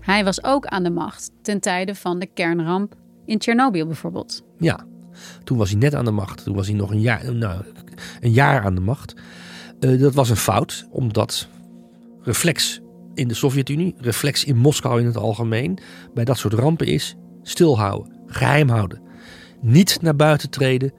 Hij 0.00 0.24
was 0.24 0.44
ook 0.44 0.66
aan 0.66 0.82
de 0.82 0.90
macht 0.90 1.30
ten 1.42 1.60
tijde 1.60 1.94
van 1.94 2.18
de 2.18 2.26
kernramp 2.26 2.94
in 3.28 3.38
Tsjernobyl 3.38 3.86
bijvoorbeeld. 3.86 4.42
Ja, 4.58 4.86
toen 5.44 5.58
was 5.58 5.70
hij 5.70 5.78
net 5.78 5.94
aan 5.94 6.04
de 6.04 6.10
macht. 6.10 6.44
Toen 6.44 6.54
was 6.54 6.66
hij 6.66 6.76
nog 6.76 6.90
een 6.90 7.00
jaar, 7.00 7.34
nou, 7.34 7.62
een 8.20 8.32
jaar 8.32 8.64
aan 8.64 8.74
de 8.74 8.80
macht. 8.80 9.14
Uh, 9.80 10.00
dat 10.00 10.14
was 10.14 10.30
een 10.30 10.36
fout, 10.36 10.86
omdat 10.90 11.48
reflex 12.22 12.80
in 13.14 13.28
de 13.28 13.34
Sovjet-Unie, 13.34 13.94
reflex 13.98 14.44
in 14.44 14.56
Moskou 14.56 15.00
in 15.00 15.06
het 15.06 15.16
algemeen, 15.16 15.78
bij 16.14 16.24
dat 16.24 16.38
soort 16.38 16.54
rampen 16.54 16.86
is 16.86 17.16
stilhouden, 17.42 18.12
geheim 18.26 18.68
houden. 18.68 19.02
Niet 19.60 20.02
naar 20.02 20.16
buiten 20.16 20.50
treden 20.50 20.92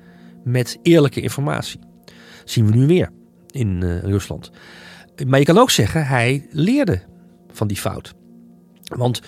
met 0.44 0.80
eerlijke 0.82 1.22
informatie. 1.22 1.80
Dat 2.40 2.50
zien 2.50 2.66
we 2.66 2.76
nu 2.76 2.88
weer 2.88 3.10
in 3.48 3.82
uh, 3.84 4.00
Rusland. 4.00 4.52
Maar 5.28 5.40
je 5.40 5.46
kan 5.46 5.58
ook 5.58 5.72
zeggen, 5.72 6.08
hij 6.08 6.48
leerde 6.52 7.02
van 7.52 7.68
die 7.68 7.78
fout. 7.78 8.14
Want 8.84 9.22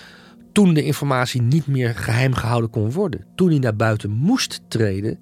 toen 0.52 0.74
de 0.74 0.84
informatie 0.84 1.42
niet 1.42 1.66
meer 1.66 1.94
geheim 1.94 2.34
gehouden 2.34 2.70
kon 2.70 2.92
worden, 2.92 3.26
toen 3.34 3.48
hij 3.48 3.58
naar 3.58 3.76
buiten 3.76 4.10
moest 4.10 4.60
treden, 4.68 5.20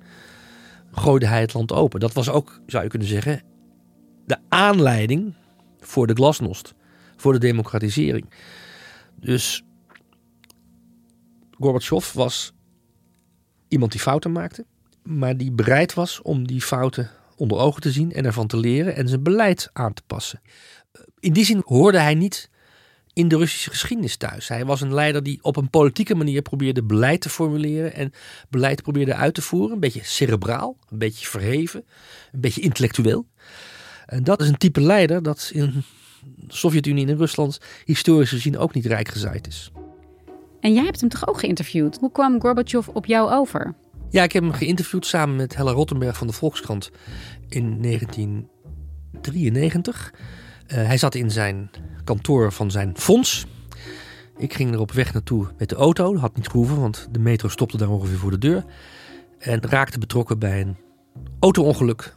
gooide 0.93 1.27
hij 1.27 1.41
het 1.41 1.55
land 1.55 1.73
open. 1.73 2.01
Dat 2.01 2.13
was 2.13 2.29
ook, 2.29 2.61
zou 2.67 2.83
je 2.83 2.91
kunnen 2.91 3.09
zeggen, 3.09 3.43
de 4.27 4.37
aanleiding 4.49 5.35
voor 5.81 6.07
de 6.07 6.15
glasnost, 6.15 6.75
voor 7.17 7.33
de 7.33 7.39
democratisering. 7.39 8.31
Dus 9.21 9.65
Gorbachev 11.51 12.13
was 12.13 12.53
iemand 13.69 13.93
die 13.93 14.01
fouten 14.01 14.33
maakte, 14.33 14.67
maar 15.03 15.37
die 15.37 15.53
bereid 15.53 15.95
was 15.95 16.23
om 16.23 16.47
die 16.47 16.63
fouten 16.63 17.11
onder 17.37 17.59
ogen 17.59 17.81
te 17.81 17.93
zien 17.93 18.13
en 18.13 18.25
ervan 18.25 18.47
te 18.47 18.57
leren 18.57 18.97
en 18.97 19.09
zijn 19.09 19.23
beleid 19.23 19.71
aan 19.73 19.93
te 19.93 20.03
passen. 20.07 20.41
In 21.19 21.33
die 21.33 21.45
zin 21.45 21.63
hoorde 21.65 21.99
hij 21.99 22.15
niet 22.15 22.51
in 23.13 23.29
de 23.29 23.37
Russische 23.37 23.71
geschiedenis 23.71 24.17
thuis. 24.17 24.49
Hij 24.49 24.65
was 24.65 24.81
een 24.81 24.95
leider 24.95 25.23
die 25.23 25.39
op 25.43 25.57
een 25.57 25.71
politieke 25.71 26.15
manier 26.15 26.43
probeerde 26.43 26.83
beleid 26.83 27.21
te 27.21 27.29
formuleren 27.29 27.95
en 27.95 28.13
beleid 28.49 28.83
probeerde 28.83 29.15
uit 29.15 29.35
te 29.35 29.43
voeren. 29.43 29.73
Een 29.73 29.81
beetje 29.81 30.05
cerebraal, 30.05 30.77
een 30.91 30.99
beetje 30.99 31.27
verheven, 31.27 31.85
een 32.33 32.41
beetje 32.41 32.61
intellectueel. 32.61 33.27
En 34.07 34.25
dat 34.25 34.41
is 34.41 34.49
een 34.49 34.59
type 34.59 34.81
leider 34.81 35.23
dat 35.23 35.51
in 35.55 35.83
de 36.37 36.45
Sovjet-Unie 36.49 37.07
en 37.07 37.17
Rusland 37.17 37.61
historisch 37.85 38.31
gezien 38.31 38.59
ook 38.59 38.75
niet 38.75 38.87
rijk 38.87 39.09
gezaaid 39.09 39.47
is. 39.47 39.71
En 40.61 40.75
jij 40.75 40.85
hebt 40.85 41.01
hem 41.01 41.09
toch 41.09 41.29
ook 41.29 41.39
geïnterviewd? 41.39 41.97
Hoe 42.01 42.13
kwam 42.13 42.41
Gorbachev 42.41 42.89
op 42.89 43.07
jou 43.07 43.31
over? 43.31 43.75
Ja, 44.11 44.23
ik 44.23 44.33
heb 44.33 44.43
hem 44.43 44.53
geïnterviewd 44.53 45.07
samen 45.07 45.37
met 45.37 45.57
Hella 45.57 45.71
Rottenberg 45.71 46.17
van 46.17 46.27
de 46.27 46.33
Volkskrant 46.33 46.91
in 47.49 47.83
1993. 47.83 50.13
Uh, 50.71 50.77
hij 50.77 50.99
zat 50.99 51.15
in 51.15 51.31
zijn 51.31 51.71
kantoor 52.05 52.53
van 52.53 52.71
zijn 52.71 52.95
fonds. 52.97 53.47
Ik 54.37 54.55
ging 54.55 54.73
er 54.73 54.81
op 54.81 54.93
weg 54.93 55.13
naartoe 55.13 55.47
met 55.59 55.69
de 55.69 55.75
auto. 55.75 56.13
Dat 56.13 56.21
had 56.21 56.37
niet 56.37 56.49
gehoeven, 56.49 56.81
want 56.81 57.09
de 57.11 57.19
metro 57.19 57.49
stopte 57.49 57.77
daar 57.77 57.89
ongeveer 57.89 58.19
voor 58.19 58.31
de 58.31 58.39
deur. 58.39 58.65
En 59.39 59.63
raakte 59.63 59.99
betrokken 59.99 60.39
bij 60.39 60.61
een 60.61 60.77
auto-ongeluk 61.41 62.15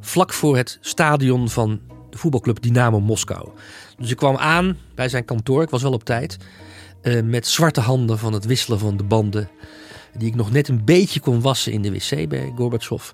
vlak 0.00 0.32
voor 0.32 0.56
het 0.56 0.78
stadion 0.80 1.48
van 1.48 1.80
de 2.10 2.18
voetbalclub 2.18 2.62
Dynamo 2.62 3.00
Moskou. 3.00 3.48
Dus 3.98 4.10
ik 4.10 4.16
kwam 4.16 4.36
aan 4.36 4.76
bij 4.94 5.08
zijn 5.08 5.24
kantoor. 5.24 5.62
Ik 5.62 5.70
was 5.70 5.82
wel 5.82 5.92
op 5.92 6.04
tijd. 6.04 6.36
Uh, 7.02 7.22
met 7.22 7.46
zwarte 7.46 7.80
handen 7.80 8.18
van 8.18 8.32
het 8.32 8.44
wisselen 8.44 8.78
van 8.78 8.96
de 8.96 9.04
banden. 9.04 9.50
Die 10.16 10.28
ik 10.28 10.34
nog 10.34 10.52
net 10.52 10.68
een 10.68 10.84
beetje 10.84 11.20
kon 11.20 11.40
wassen 11.40 11.72
in 11.72 11.82
de 11.82 11.92
wc 11.92 12.28
bij 12.28 12.52
Gorbachev. 12.56 13.10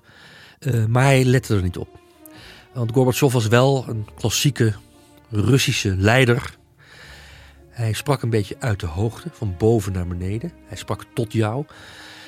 Uh, 0.59 0.85
maar 0.85 1.03
hij 1.03 1.23
lette 1.23 1.55
er 1.55 1.61
niet 1.61 1.77
op. 1.77 1.99
Want 2.77 2.91
Gorbachev 2.91 3.33
was 3.33 3.47
wel 3.47 3.85
een 3.87 4.07
klassieke 4.15 4.73
Russische 5.29 5.95
leider. 5.95 6.57
Hij 7.69 7.93
sprak 7.93 8.21
een 8.21 8.29
beetje 8.29 8.55
uit 8.59 8.79
de 8.79 8.85
hoogte, 8.85 9.29
van 9.31 9.55
boven 9.57 9.93
naar 9.93 10.07
beneden. 10.07 10.51
Hij 10.65 10.77
sprak 10.77 11.05
tot 11.13 11.33
jou. 11.33 11.65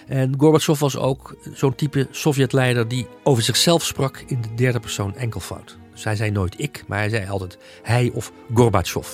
En 0.08 0.34
Gorbachev 0.38 0.80
was 0.80 0.98
ook 0.98 1.38
zo'n 1.54 1.76
type 1.76 2.08
Sovjetleider 2.12 2.88
die 2.88 3.08
over 3.24 3.44
zichzelf 3.44 3.86
sprak 3.86 4.24
in 4.28 4.42
de 4.42 4.54
derde 4.56 4.80
persoon 4.80 5.16
enkelvoud. 5.16 5.78
Dus 5.92 6.04
hij 6.04 6.16
zei 6.16 6.32
nooit 6.32 6.60
ik, 6.60 6.84
maar 6.88 7.00
hij 7.00 7.10
zei 7.10 7.30
altijd 7.30 7.58
hij 7.82 8.12
of 8.14 8.32
Gorbachev. 8.54 9.08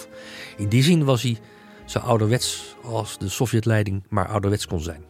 In 0.58 0.70
die 0.70 0.84
zin 0.84 1.04
was 1.04 1.22
hij 1.22 1.38
zo 1.86 2.00
ouderwets 2.00 2.76
als 2.84 3.18
de 3.18 3.30
Sovjetleiding 3.30 4.04
maar 4.10 4.28
ouderwets 4.28 4.68
kon 4.68 4.82
zijn. 4.82 5.04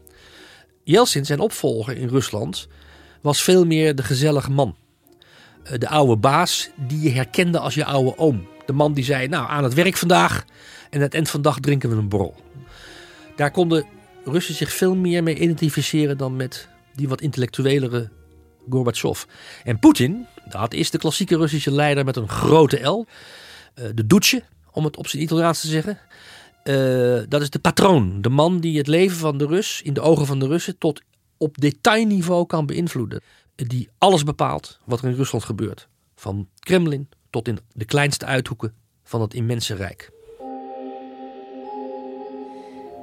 Yeltsin, 0.84 1.26
zijn 1.26 1.40
opvolger 1.40 1.98
in 1.98 2.08
Rusland, 2.08 2.68
was 3.22 3.44
veel 3.44 3.66
meer 3.66 3.96
de 3.96 4.04
gezellige 4.04 4.52
man. 4.52 4.76
Eh, 5.66 5.80
de 5.80 5.90
oude 5.90 6.16
baas 6.16 6.70
die 6.76 7.02
je 7.02 7.10
herkende 7.10 7.60
als 7.60 7.74
je 7.74 7.86
oude 7.86 8.18
oom. 8.18 8.48
De 8.66 8.74
man 8.74 8.94
die 8.94 9.04
zei, 9.04 9.28
nou 9.28 9.50
aan 9.50 9.64
het 9.64 9.74
werk 9.74 9.98
vandaag 9.98 10.46
en 10.90 10.98
aan 10.98 11.02
het 11.02 11.14
eind 11.14 11.30
van 11.30 11.42
de 11.42 11.48
dag 11.48 11.60
drinken 11.60 11.90
we 11.90 11.96
een 11.96 12.10
borrel. 12.10 12.36
Daar 13.36 13.52
konden 13.52 13.86
Russen 14.24 14.56
zich 14.56 14.74
veel 14.74 14.96
meer 14.96 15.24
mee 15.24 15.40
identificeren 15.40 16.18
dan 16.18 16.36
met 16.36 16.68
die 16.94 17.08
wat 17.08 17.22
intellectuelere 17.22 18.10
Gorbachev. 18.70 19.24
En 19.64 19.80
Poetin, 19.80 20.26
dat 20.50 20.74
is 20.74 20.92
de 20.92 20.98
klassieke 20.98 21.38
Russische 21.38 21.72
leider 21.72 22.06
met 22.06 22.16
een 22.16 22.30
grote 22.30 22.84
L. 22.84 23.06
Eh, 23.74 23.86
de 23.94 24.08
doetje, 24.08 24.44
om 24.72 24.84
het 24.84 24.98
op 24.98 25.08
zijn 25.08 25.24
Italiaans 25.24 25.62
te 25.62 25.68
zeggen. 25.68 26.00
Uh, 26.64 27.22
dat 27.30 27.42
is 27.42 27.50
de 27.50 27.60
patroon. 27.60 28.22
De 28.22 28.30
man 28.30 28.60
die 28.60 28.78
het 28.78 28.88
leven 28.88 29.18
van 29.18 29.38
de 29.38 29.46
Rus 29.46 29.82
in 29.82 29.94
de 29.94 30.02
ogen 30.02 30.26
van 30.26 30.40
de 30.40 30.48
Russen 30.48 30.78
tot 30.78 31.02
op 31.38 31.58
detailniveau 31.58 32.46
kan 32.46 32.66
beïnvloeden. 32.66 33.22
Die 33.56 33.90
alles 33.98 34.24
bepaalt 34.24 34.80
wat 34.86 35.02
er 35.02 35.10
in 35.10 35.16
Rusland 35.16 35.44
gebeurt. 35.44 35.88
Van 36.16 36.48
Kremlin 36.60 37.10
tot 37.30 37.48
in 37.48 37.60
de 37.74 37.86
kleinste 37.86 38.26
uithoeken 38.26 38.74
van 39.04 39.22
het 39.22 39.34
immense 39.34 39.76
rijk. 39.76 40.12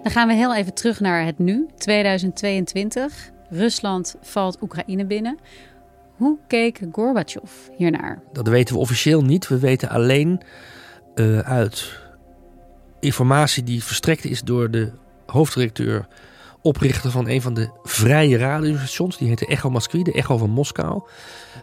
Dan 0.03 0.12
gaan 0.12 0.29
we 0.29 0.35
heel 0.35 0.55
even 0.55 0.75
terug 0.75 1.01
naar 1.01 1.25
het 1.25 1.38
nu, 1.38 1.67
2022. 1.77 3.31
Rusland 3.51 4.15
valt 4.21 4.62
Oekraïne 4.62 5.07
binnen. 5.07 5.38
Hoe 6.17 6.38
keek 6.47 6.81
Gorbachev 6.93 7.53
hiernaar? 7.77 8.23
Dat 8.33 8.49
weten 8.49 8.75
we 8.75 8.81
officieel 8.81 9.23
niet. 9.23 9.49
We 9.49 9.59
weten 9.59 9.88
alleen 9.88 10.41
uh, 11.15 11.38
uit 11.38 12.01
informatie 13.01 13.62
die 13.62 13.85
verstrekt 13.85 14.25
is 14.25 14.43
door 14.43 14.71
de 14.71 14.93
hoofddirecteur, 15.27 16.07
oprichter 16.62 17.11
van 17.11 17.29
een 17.29 17.42
van 17.42 17.55
de 17.55 17.70
vrije 17.83 18.37
radiostations. 18.37 19.16
Die 19.16 19.29
heette 19.29 19.46
Echo 19.46 19.70
Moskwi, 19.70 20.03
de 20.03 20.12
Echo 20.12 20.37
van 20.37 20.51
Moskou. 20.51 21.03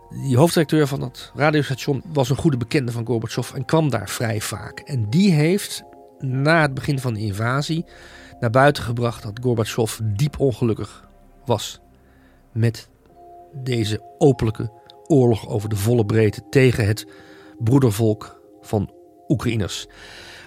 Die 0.10 0.38
hoofddirecteur 0.38 0.88
van 0.88 1.00
dat 1.00 1.32
radiostation 1.36 2.02
was 2.14 2.30
een 2.30 2.36
goede 2.36 2.58
bekende 2.58 2.92
van 2.92 3.06
Gorbachev 3.06 3.54
en 3.54 3.66
kwam 3.66 3.90
daar 3.90 4.10
vrij 4.10 4.42
vaak. 4.42 4.80
En 4.80 5.10
die 5.10 5.32
heeft 5.32 5.84
na 6.20 6.62
het 6.62 6.74
begin 6.74 7.00
van 7.00 7.14
de 7.14 7.20
invasie 7.20 7.86
naar 8.40 8.50
buiten 8.50 8.84
gebracht 8.84 9.24
dat 9.24 9.40
Gorbachev 9.42 10.00
diep 10.04 10.40
ongelukkig 10.40 11.08
was 11.46 11.80
met 12.52 12.90
deze 13.54 14.02
openlijke 14.18 14.72
oorlog 15.08 15.48
over 15.48 15.70
de 15.70 15.76
volle 15.76 16.06
breedte 16.06 16.42
tegen 16.50 16.88
het 16.88 17.08
broedervolk 17.60 18.42
van 18.62 18.94
Oekraïners. 19.28 19.88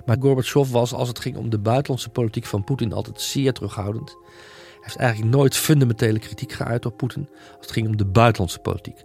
Maar 0.07 0.17
Gorbachev 0.21 0.71
was, 0.71 0.93
als 0.93 1.09
het 1.09 1.19
ging 1.19 1.37
om 1.37 1.51
de 1.51 1.59
buitenlandse 1.59 2.09
politiek 2.09 2.47
van 2.47 2.65
Poetin, 2.65 2.93
altijd 2.93 3.21
zeer 3.21 3.53
terughoudend. 3.53 4.09
Hij 4.09 4.81
heeft 4.81 4.97
eigenlijk 4.97 5.37
nooit 5.37 5.57
fundamentele 5.57 6.19
kritiek 6.19 6.53
geuit 6.53 6.87
op 6.87 6.97
Poetin 6.97 7.29
als 7.31 7.67
het 7.67 7.73
ging 7.73 7.87
om 7.87 7.97
de 7.97 8.05
buitenlandse 8.05 8.59
politiek. 8.59 9.03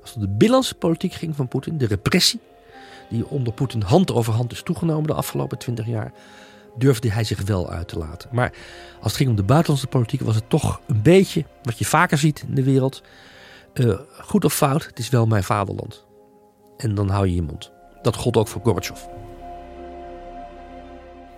Als 0.00 0.10
het 0.10 0.14
om 0.14 0.22
de 0.22 0.28
binnenlandse 0.28 0.74
politiek 0.74 1.12
ging 1.12 1.36
van 1.36 1.48
Poetin, 1.48 1.78
de 1.78 1.86
repressie 1.86 2.40
die 3.08 3.28
onder 3.28 3.52
Poetin 3.52 3.82
hand 3.82 4.12
over 4.12 4.32
hand 4.32 4.52
is 4.52 4.62
toegenomen 4.62 5.06
de 5.06 5.14
afgelopen 5.14 5.58
twintig 5.58 5.86
jaar, 5.86 6.12
durfde 6.76 7.10
hij 7.10 7.24
zich 7.24 7.42
wel 7.42 7.70
uit 7.70 7.88
te 7.88 7.98
laten. 7.98 8.28
Maar 8.32 8.52
als 8.96 9.06
het 9.06 9.16
ging 9.16 9.30
om 9.30 9.36
de 9.36 9.42
buitenlandse 9.42 9.86
politiek, 9.86 10.20
was 10.20 10.34
het 10.34 10.50
toch 10.50 10.80
een 10.86 11.02
beetje 11.02 11.44
wat 11.62 11.78
je 11.78 11.84
vaker 11.84 12.18
ziet 12.18 12.44
in 12.48 12.54
de 12.54 12.62
wereld. 12.62 13.02
Uh, 13.74 13.98
goed 14.20 14.44
of 14.44 14.54
fout, 14.54 14.86
het 14.86 14.98
is 14.98 15.08
wel 15.08 15.26
mijn 15.26 15.44
vaderland. 15.44 16.06
En 16.76 16.94
dan 16.94 17.08
hou 17.08 17.26
je 17.26 17.34
je 17.34 17.42
mond. 17.42 17.72
Dat 18.02 18.16
gold 18.16 18.36
ook 18.36 18.48
voor 18.48 18.60
Gorbachev. 18.64 19.19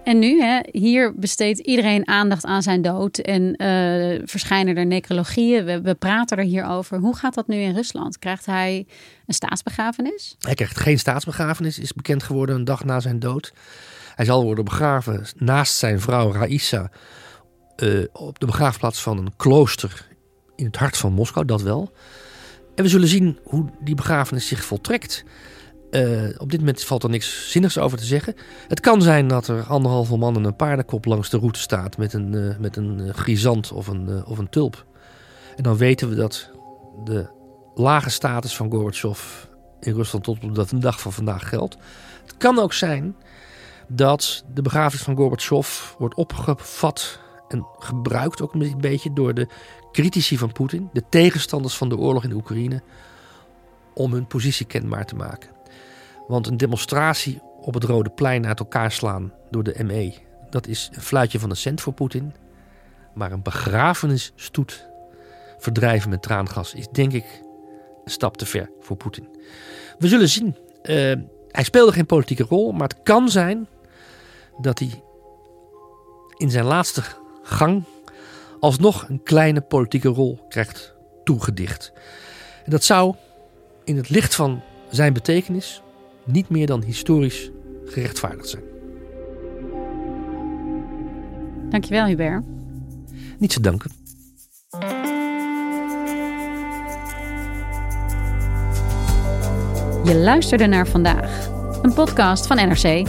En 0.04 0.18
nu, 0.18 0.40
hè, 0.40 0.58
hier 0.70 1.14
besteedt 1.14 1.58
iedereen 1.58 2.08
aandacht 2.08 2.44
aan 2.44 2.62
zijn 2.62 2.82
dood 2.82 3.18
en 3.18 3.42
uh, 3.42 4.22
verschijnen 4.24 4.76
er 4.76 4.86
necrologieën. 4.86 5.64
We, 5.64 5.80
we, 5.80 5.94
praten 5.94 6.38
er 6.38 6.44
hier 6.44 6.64
over. 6.64 6.98
Hoe 6.98 7.16
gaat 7.16 7.34
dat 7.34 7.46
nu 7.46 7.56
in 7.56 7.74
Rusland? 7.74 8.18
Krijgt 8.18 8.46
hij 8.46 8.86
een 9.26 9.34
staatsbegrafenis? 9.34 10.36
Hij 10.38 10.54
krijgt 10.54 10.78
geen 10.78 10.98
staatsbegrafenis, 10.98 11.78
is 11.78 11.92
bekend 11.92 12.22
geworden 12.22 12.54
een 12.54 12.64
dag 12.64 12.84
na 12.84 13.00
zijn 13.00 13.18
dood. 13.18 13.52
Hij 14.14 14.24
zal 14.24 14.42
worden 14.42 14.64
begraven 14.64 15.24
naast 15.36 15.74
zijn 15.74 16.00
vrouw 16.00 16.32
Raisa 16.32 16.90
uh, 17.76 18.04
op 18.12 18.38
de 18.38 18.46
begraafplaats 18.46 19.02
van 19.02 19.18
een 19.18 19.36
klooster 19.36 20.06
in 20.56 20.66
het 20.66 20.76
hart 20.76 20.96
van 20.96 21.12
Moskou, 21.12 21.46
dat 21.46 21.62
wel. 21.62 21.92
En 22.74 22.84
we 22.84 22.90
zullen 22.90 23.08
zien 23.08 23.38
hoe 23.44 23.64
die 23.80 23.94
begrafenis 23.94 24.46
zich 24.46 24.64
voltrekt. 24.64 25.24
Uh, 25.94 26.28
op 26.38 26.50
dit 26.50 26.60
moment 26.60 26.84
valt 26.84 27.02
er 27.02 27.10
niks 27.10 27.50
zinnigs 27.50 27.78
over 27.78 27.98
te 27.98 28.04
zeggen. 28.04 28.34
Het 28.68 28.80
kan 28.80 29.02
zijn 29.02 29.28
dat 29.28 29.48
er 29.48 29.62
anderhalve 29.62 30.16
man 30.16 30.36
en 30.36 30.44
een 30.44 30.56
paardenkop 30.56 31.04
langs 31.04 31.30
de 31.30 31.38
route 31.38 31.58
staat 31.58 31.96
met 31.96 32.12
een, 32.12 32.32
uh, 32.32 32.56
met 32.58 32.76
een 32.76 32.98
uh, 32.98 33.14
grisant 33.14 33.72
of 33.72 33.86
een, 33.86 34.26
of 34.26 34.38
een 34.38 34.48
tulp. 34.48 34.86
En 35.56 35.62
dan 35.62 35.76
weten 35.76 36.08
we 36.08 36.14
dat 36.14 36.50
de 37.04 37.30
lage 37.74 38.10
status 38.10 38.56
van 38.56 38.70
Gorbachev 38.70 39.44
in 39.80 39.94
Rusland 39.94 40.24
tot 40.24 40.44
op 40.44 40.68
de 40.68 40.78
dag 40.78 41.00
van 41.00 41.12
vandaag 41.12 41.48
geldt. 41.48 41.76
Het 42.22 42.36
kan 42.36 42.58
ook 42.58 42.72
zijn 42.72 43.16
dat 43.88 44.44
de 44.54 44.62
begrafenis 44.62 45.04
van 45.04 45.16
Gorbachev 45.16 45.92
wordt 45.98 46.14
opgevat 46.14 47.20
en 47.48 47.66
gebruikt 47.78 48.42
ook 48.42 48.54
een 48.54 48.80
beetje 48.80 49.12
door 49.12 49.34
de 49.34 49.48
critici 49.92 50.38
van 50.38 50.52
Poetin, 50.52 50.90
de 50.92 51.02
tegenstanders 51.08 51.76
van 51.76 51.88
de 51.88 51.96
oorlog 51.96 52.24
in 52.24 52.32
Oekraïne, 52.32 52.82
om 53.94 54.12
hun 54.12 54.26
positie 54.26 54.66
kenbaar 54.66 55.04
te 55.04 55.14
maken. 55.14 55.51
Want 56.32 56.46
een 56.46 56.56
demonstratie 56.56 57.40
op 57.60 57.74
het 57.74 57.84
Rode 57.84 58.10
Plein 58.10 58.46
uit 58.46 58.58
elkaar 58.58 58.92
slaan 58.92 59.32
door 59.50 59.62
de 59.62 59.84
ME, 59.84 60.14
dat 60.50 60.66
is 60.66 60.90
een 60.92 61.02
fluitje 61.02 61.38
van 61.38 61.50
een 61.50 61.56
cent 61.56 61.80
voor 61.80 61.92
Poetin. 61.92 62.34
Maar 63.14 63.32
een 63.32 63.42
begrafenisstoet 63.42 64.88
verdrijven 65.58 66.10
met 66.10 66.22
traangas 66.22 66.74
is 66.74 66.88
denk 66.92 67.12
ik 67.12 67.42
een 68.04 68.10
stap 68.10 68.36
te 68.36 68.46
ver 68.46 68.70
voor 68.80 68.96
Poetin. 68.96 69.28
We 69.98 70.08
zullen 70.08 70.28
zien. 70.28 70.56
Uh, 70.82 71.14
hij 71.48 71.64
speelde 71.64 71.92
geen 71.92 72.06
politieke 72.06 72.42
rol, 72.42 72.72
maar 72.72 72.88
het 72.88 73.02
kan 73.02 73.28
zijn 73.28 73.66
dat 74.60 74.78
hij 74.78 75.02
in 76.36 76.50
zijn 76.50 76.64
laatste 76.64 77.02
gang 77.42 77.84
alsnog 78.60 79.08
een 79.08 79.22
kleine 79.22 79.60
politieke 79.60 80.08
rol 80.08 80.46
krijgt 80.48 80.94
toegedicht. 81.24 81.92
En 82.64 82.70
dat 82.70 82.84
zou 82.84 83.14
in 83.84 83.96
het 83.96 84.08
licht 84.08 84.34
van 84.34 84.62
zijn 84.90 85.12
betekenis 85.12 85.81
niet 86.24 86.48
meer 86.48 86.66
dan 86.66 86.82
historisch 86.82 87.50
gerechtvaardigd 87.84 88.48
zijn. 88.48 88.62
Dankjewel, 91.70 92.06
Hubert. 92.06 92.44
Niet 93.38 93.50
te 93.52 93.60
danken. 93.60 93.90
Je 100.04 100.14
luisterde 100.14 100.66
naar 100.66 100.86
vandaag, 100.86 101.48
een 101.82 101.94
podcast 101.94 102.46
van 102.46 102.56
NRC. 102.56 103.08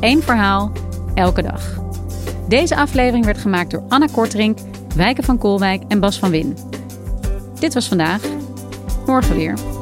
Eén 0.00 0.22
verhaal, 0.22 0.72
elke 1.14 1.42
dag. 1.42 1.80
Deze 2.48 2.76
aflevering 2.76 3.24
werd 3.24 3.38
gemaakt 3.38 3.70
door 3.70 3.82
Anna 3.88 4.06
Kortrink, 4.06 4.58
Wijken 4.96 5.24
van 5.24 5.38
Koolwijk 5.38 5.82
en 5.88 6.00
Bas 6.00 6.18
van 6.18 6.30
Win. 6.30 6.56
Dit 7.58 7.74
was 7.74 7.88
vandaag. 7.88 8.22
Morgen 9.06 9.36
weer. 9.36 9.81